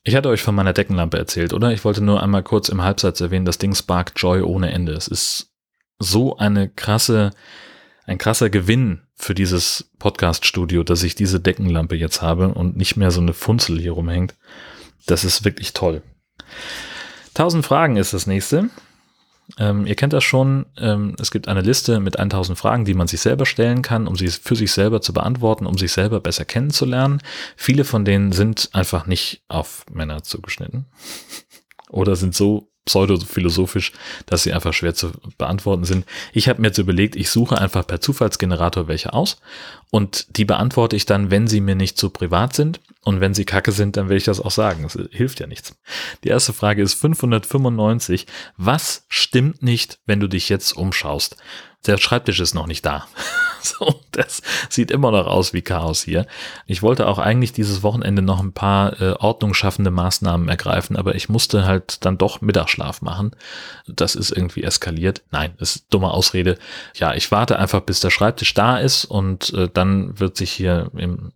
Ich 0.04 0.14
hatte 0.14 0.28
euch 0.28 0.42
von 0.42 0.54
meiner 0.54 0.72
Deckenlampe 0.72 1.18
erzählt, 1.18 1.52
oder? 1.52 1.72
Ich 1.72 1.84
wollte 1.84 2.00
nur 2.00 2.22
einmal 2.22 2.42
kurz 2.42 2.68
im 2.68 2.82
Halbsatz 2.82 3.20
erwähnen, 3.20 3.44
das 3.44 3.58
Ding 3.58 3.74
sparkt 3.74 4.18
Joy 4.18 4.42
ohne 4.42 4.72
Ende. 4.72 4.92
Es 4.92 5.08
ist 5.08 5.50
so 5.98 6.36
eine 6.36 6.68
krasse, 6.68 7.30
ein 8.06 8.18
krasser 8.18 8.50
Gewinn 8.50 9.02
für 9.14 9.34
dieses 9.34 9.90
Podcast-Studio, 9.98 10.82
dass 10.82 11.02
ich 11.02 11.14
diese 11.14 11.40
Deckenlampe 11.40 11.96
jetzt 11.96 12.22
habe 12.22 12.48
und 12.48 12.76
nicht 12.76 12.96
mehr 12.96 13.10
so 13.10 13.20
eine 13.20 13.34
Funzel 13.34 13.78
hier 13.78 13.92
rumhängt. 13.92 14.34
Das 15.06 15.24
ist 15.24 15.44
wirklich 15.44 15.72
toll. 15.72 16.02
1000 17.30 17.64
Fragen 17.64 17.96
ist 17.96 18.14
das 18.14 18.26
nächste. 18.26 18.70
Ähm, 19.56 19.86
ihr 19.86 19.94
kennt 19.94 20.12
das 20.12 20.24
schon. 20.24 20.66
Ähm, 20.76 21.16
es 21.18 21.30
gibt 21.30 21.48
eine 21.48 21.62
Liste 21.62 22.00
mit 22.00 22.18
1000 22.18 22.58
Fragen, 22.58 22.84
die 22.84 22.94
man 22.94 23.08
sich 23.08 23.20
selber 23.20 23.46
stellen 23.46 23.82
kann, 23.82 24.06
um 24.06 24.16
sie 24.16 24.28
für 24.28 24.56
sich 24.56 24.72
selber 24.72 25.00
zu 25.00 25.12
beantworten, 25.12 25.66
um 25.66 25.78
sich 25.78 25.92
selber 25.92 26.20
besser 26.20 26.44
kennenzulernen. 26.44 27.22
Viele 27.56 27.84
von 27.84 28.04
denen 28.04 28.32
sind 28.32 28.68
einfach 28.72 29.06
nicht 29.06 29.42
auf 29.48 29.86
Männer 29.90 30.22
zugeschnitten 30.22 30.86
oder 31.88 32.16
sind 32.16 32.34
so 32.34 32.68
pseudophilosophisch, 32.84 33.92
dass 34.26 34.42
sie 34.42 34.52
einfach 34.52 34.72
schwer 34.72 34.94
zu 34.94 35.12
beantworten 35.36 35.84
sind. 35.84 36.06
Ich 36.32 36.48
habe 36.48 36.60
mir 36.60 36.68
jetzt 36.68 36.78
überlegt, 36.78 37.16
ich 37.16 37.28
suche 37.28 37.58
einfach 37.58 37.86
per 37.86 38.00
Zufallsgenerator 38.00 38.88
welche 38.88 39.12
aus 39.12 39.40
und 39.90 40.36
die 40.36 40.46
beantworte 40.46 40.96
ich 40.96 41.04
dann, 41.04 41.30
wenn 41.30 41.46
sie 41.46 41.60
mir 41.60 41.74
nicht 41.74 41.98
zu 41.98 42.08
privat 42.08 42.54
sind. 42.54 42.80
Und 43.04 43.20
wenn 43.20 43.32
sie 43.32 43.44
kacke 43.44 43.72
sind, 43.72 43.96
dann 43.96 44.08
will 44.08 44.16
ich 44.16 44.24
das 44.24 44.40
auch 44.40 44.50
sagen. 44.50 44.82
Das 44.82 44.98
hilft 45.12 45.40
ja 45.40 45.46
nichts. 45.46 45.78
Die 46.24 46.28
erste 46.28 46.52
Frage 46.52 46.82
ist 46.82 46.94
595. 46.94 48.26
Was 48.56 49.06
stimmt 49.08 49.62
nicht, 49.62 50.00
wenn 50.04 50.20
du 50.20 50.28
dich 50.28 50.48
jetzt 50.48 50.72
umschaust? 50.72 51.36
Der 51.86 51.96
Schreibtisch 51.96 52.40
ist 52.40 52.54
noch 52.54 52.66
nicht 52.66 52.84
da. 52.84 53.06
so, 53.62 54.00
das 54.10 54.42
sieht 54.68 54.90
immer 54.90 55.12
noch 55.12 55.26
aus 55.28 55.52
wie 55.52 55.62
Chaos 55.62 56.02
hier. 56.02 56.26
Ich 56.66 56.82
wollte 56.82 57.06
auch 57.06 57.18
eigentlich 57.18 57.52
dieses 57.52 57.84
Wochenende 57.84 58.20
noch 58.20 58.40
ein 58.40 58.52
paar 58.52 59.00
äh, 59.00 59.12
ordnungsschaffende 59.12 59.92
Maßnahmen 59.92 60.48
ergreifen, 60.48 60.96
aber 60.96 61.14
ich 61.14 61.28
musste 61.28 61.66
halt 61.66 62.04
dann 62.04 62.18
doch 62.18 62.40
Mittagsschlaf 62.40 63.00
machen. 63.00 63.30
Das 63.86 64.16
ist 64.16 64.32
irgendwie 64.32 64.64
eskaliert. 64.64 65.22
Nein, 65.30 65.54
ist 65.58 65.86
dumme 65.90 66.10
Ausrede. 66.10 66.58
Ja, 66.94 67.14
ich 67.14 67.30
warte 67.30 67.60
einfach, 67.60 67.82
bis 67.82 68.00
der 68.00 68.10
Schreibtisch 68.10 68.54
da 68.54 68.78
ist 68.78 69.04
und 69.04 69.54
äh, 69.54 69.68
dann 69.72 70.18
wird 70.18 70.36
sich 70.36 70.50
hier 70.50 70.90
im 70.96 71.32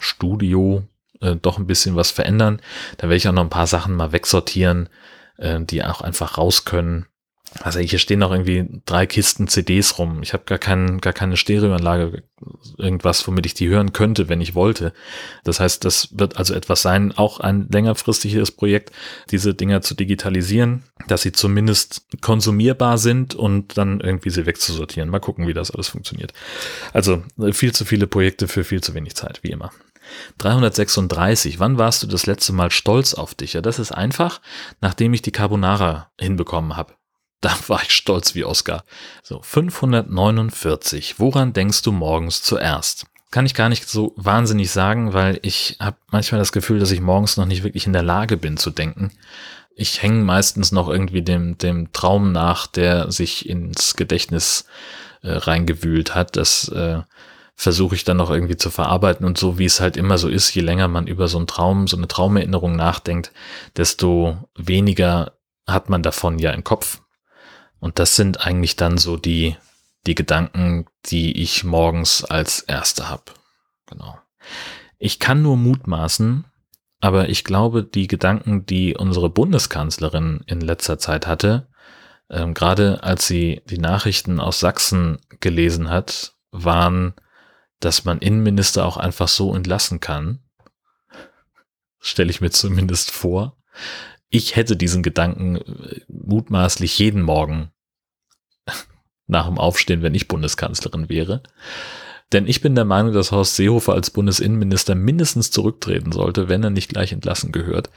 Studio 0.00 0.84
äh, 1.20 1.36
doch 1.36 1.58
ein 1.58 1.66
bisschen 1.66 1.96
was 1.96 2.10
verändern. 2.10 2.60
Da 2.96 3.04
werde 3.04 3.16
ich 3.16 3.28
auch 3.28 3.32
noch 3.32 3.44
ein 3.44 3.50
paar 3.50 3.66
Sachen 3.66 3.94
mal 3.94 4.12
wegsortieren, 4.12 4.88
äh, 5.36 5.60
die 5.60 5.84
auch 5.84 6.00
einfach 6.00 6.38
raus 6.38 6.64
können. 6.64 7.06
Also 7.62 7.78
hier 7.80 7.98
stehen 7.98 8.18
noch 8.18 8.30
irgendwie 8.30 8.80
drei 8.84 9.06
Kisten 9.06 9.48
CDs 9.48 9.98
rum. 9.98 10.22
Ich 10.22 10.32
habe 10.32 10.44
gar, 10.44 10.58
kein, 10.58 11.00
gar 11.00 11.14
keine 11.14 11.36
Stereoanlage, 11.36 12.22
irgendwas, 12.76 13.26
womit 13.26 13.46
ich 13.46 13.54
die 13.54 13.68
hören 13.68 13.92
könnte, 13.92 14.28
wenn 14.28 14.40
ich 14.40 14.54
wollte. 14.54 14.92
Das 15.44 15.58
heißt, 15.58 15.84
das 15.84 16.18
wird 16.18 16.36
also 16.36 16.54
etwas 16.54 16.82
sein, 16.82 17.16
auch 17.16 17.40
ein 17.40 17.68
längerfristiges 17.70 18.52
Projekt, 18.52 18.92
diese 19.30 19.54
Dinger 19.54 19.80
zu 19.80 19.94
digitalisieren, 19.94 20.84
dass 21.08 21.22
sie 21.22 21.32
zumindest 21.32 22.06
konsumierbar 22.20 22.98
sind 22.98 23.34
und 23.34 23.78
dann 23.78 24.00
irgendwie 24.00 24.30
sie 24.30 24.46
wegzusortieren. 24.46 25.08
Mal 25.08 25.18
gucken, 25.18 25.46
wie 25.46 25.54
das 25.54 25.70
alles 25.70 25.88
funktioniert. 25.88 26.34
Also 26.92 27.22
viel 27.52 27.72
zu 27.72 27.86
viele 27.86 28.06
Projekte 28.06 28.46
für 28.46 28.62
viel 28.62 28.82
zu 28.82 28.94
wenig 28.94 29.16
Zeit, 29.16 29.40
wie 29.42 29.50
immer. 29.50 29.70
336. 30.38 31.58
Wann 31.58 31.78
warst 31.78 32.02
du 32.02 32.06
das 32.06 32.26
letzte 32.26 32.52
Mal 32.52 32.70
stolz 32.70 33.14
auf 33.14 33.34
dich? 33.34 33.54
Ja, 33.54 33.60
das 33.60 33.78
ist 33.78 33.92
einfach, 33.92 34.40
nachdem 34.80 35.12
ich 35.14 35.22
die 35.22 35.32
Carbonara 35.32 36.10
hinbekommen 36.18 36.76
habe. 36.76 36.97
Da 37.40 37.56
war 37.68 37.82
ich 37.82 37.92
stolz 37.92 38.34
wie 38.34 38.44
Oscar. 38.44 38.82
So, 39.22 39.40
549. 39.40 41.20
Woran 41.20 41.52
denkst 41.52 41.82
du 41.82 41.92
morgens 41.92 42.42
zuerst? 42.42 43.06
Kann 43.30 43.46
ich 43.46 43.54
gar 43.54 43.68
nicht 43.68 43.88
so 43.88 44.12
wahnsinnig 44.16 44.72
sagen, 44.72 45.12
weil 45.12 45.38
ich 45.42 45.76
habe 45.78 45.98
manchmal 46.10 46.40
das 46.40 46.50
Gefühl, 46.50 46.80
dass 46.80 46.90
ich 46.90 47.00
morgens 47.00 47.36
noch 47.36 47.46
nicht 47.46 47.62
wirklich 47.62 47.86
in 47.86 47.92
der 47.92 48.02
Lage 48.02 48.36
bin 48.36 48.56
zu 48.56 48.70
denken. 48.70 49.12
Ich 49.76 50.02
hänge 50.02 50.24
meistens 50.24 50.72
noch 50.72 50.88
irgendwie 50.88 51.22
dem, 51.22 51.56
dem 51.58 51.92
Traum 51.92 52.32
nach, 52.32 52.66
der 52.66 53.12
sich 53.12 53.48
ins 53.48 53.94
Gedächtnis 53.94 54.64
äh, 55.22 55.30
reingewühlt 55.30 56.16
hat. 56.16 56.36
Das 56.36 56.68
äh, 56.70 57.02
versuche 57.54 57.94
ich 57.94 58.04
dann 58.04 58.16
noch 58.16 58.30
irgendwie 58.30 58.56
zu 58.56 58.70
verarbeiten 58.70 59.26
und 59.26 59.36
so 59.36 59.58
wie 59.58 59.64
es 59.64 59.80
halt 59.80 59.96
immer 59.96 60.16
so 60.16 60.28
ist, 60.28 60.54
je 60.54 60.62
länger 60.62 60.88
man 60.88 61.06
über 61.06 61.28
so 61.28 61.38
einen 61.38 61.46
Traum, 61.46 61.86
so 61.86 61.96
eine 61.96 62.08
Traumerinnerung 62.08 62.76
nachdenkt, 62.76 63.32
desto 63.76 64.48
weniger 64.56 65.32
hat 65.66 65.90
man 65.90 66.02
davon 66.02 66.38
ja 66.38 66.52
im 66.52 66.64
Kopf. 66.64 67.00
Und 67.80 67.98
das 67.98 68.16
sind 68.16 68.44
eigentlich 68.44 68.76
dann 68.76 68.98
so 68.98 69.16
die, 69.16 69.56
die 70.06 70.14
Gedanken, 70.14 70.86
die 71.06 71.40
ich 71.42 71.64
morgens 71.64 72.24
als 72.24 72.60
erste 72.60 73.08
habe. 73.08 73.24
Genau. 73.86 74.18
Ich 74.98 75.20
kann 75.20 75.42
nur 75.42 75.56
mutmaßen, 75.56 76.44
aber 77.00 77.28
ich 77.28 77.44
glaube, 77.44 77.84
die 77.84 78.08
Gedanken, 78.08 78.66
die 78.66 78.96
unsere 78.96 79.30
Bundeskanzlerin 79.30 80.40
in 80.46 80.60
letzter 80.60 80.98
Zeit 80.98 81.26
hatte, 81.26 81.68
ähm, 82.30 82.54
gerade 82.54 83.02
als 83.02 83.26
sie 83.26 83.62
die 83.66 83.78
Nachrichten 83.78 84.40
aus 84.40 84.60
Sachsen 84.60 85.18
gelesen 85.40 85.88
hat, 85.88 86.34
waren, 86.50 87.14
dass 87.80 88.04
man 88.04 88.18
Innenminister 88.18 88.84
auch 88.84 88.96
einfach 88.96 89.28
so 89.28 89.54
entlassen 89.54 90.00
kann. 90.00 90.40
Stelle 92.00 92.30
ich 92.30 92.40
mir 92.40 92.50
zumindest 92.50 93.10
vor 93.10 93.56
ich 94.30 94.56
hätte 94.56 94.76
diesen 94.76 95.02
Gedanken 95.02 95.56
äh, 95.56 96.00
mutmaßlich 96.08 96.98
jeden 96.98 97.22
Morgen 97.22 97.70
nach 99.26 99.46
dem 99.46 99.58
Aufstehen, 99.58 100.02
wenn 100.02 100.14
ich 100.14 100.28
Bundeskanzlerin 100.28 101.08
wäre. 101.08 101.42
Denn 102.32 102.46
ich 102.46 102.60
bin 102.60 102.74
der 102.74 102.84
Meinung, 102.84 103.14
dass 103.14 103.32
Horst 103.32 103.56
Seehofer 103.56 103.94
als 103.94 104.10
Bundesinnenminister 104.10 104.94
mindestens 104.94 105.50
zurücktreten 105.50 106.12
sollte, 106.12 106.50
wenn 106.50 106.62
er 106.62 106.68
nicht 106.68 106.90
gleich 106.90 107.12
entlassen 107.12 107.52
gehört. 107.52 107.88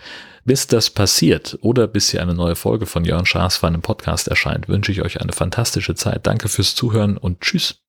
Bis 0.45 0.67
das 0.67 0.89
passiert 0.89 1.57
oder 1.61 1.87
bis 1.87 2.11
hier 2.11 2.21
eine 2.21 2.33
neue 2.33 2.55
Folge 2.55 2.85
von 2.85 3.03
Jörn 3.03 3.25
Schaas 3.25 3.57
für 3.57 3.67
einen 3.67 3.81
Podcast 3.81 4.29
erscheint, 4.29 4.69
wünsche 4.69 4.93
ich 4.93 5.01
euch 5.01 5.19
eine 5.19 5.33
fantastische 5.33 5.95
Zeit. 5.95 6.27
Danke 6.27 6.47
fürs 6.47 6.75
Zuhören 6.75 7.17
und 7.17 7.41
tschüss. 7.41 7.81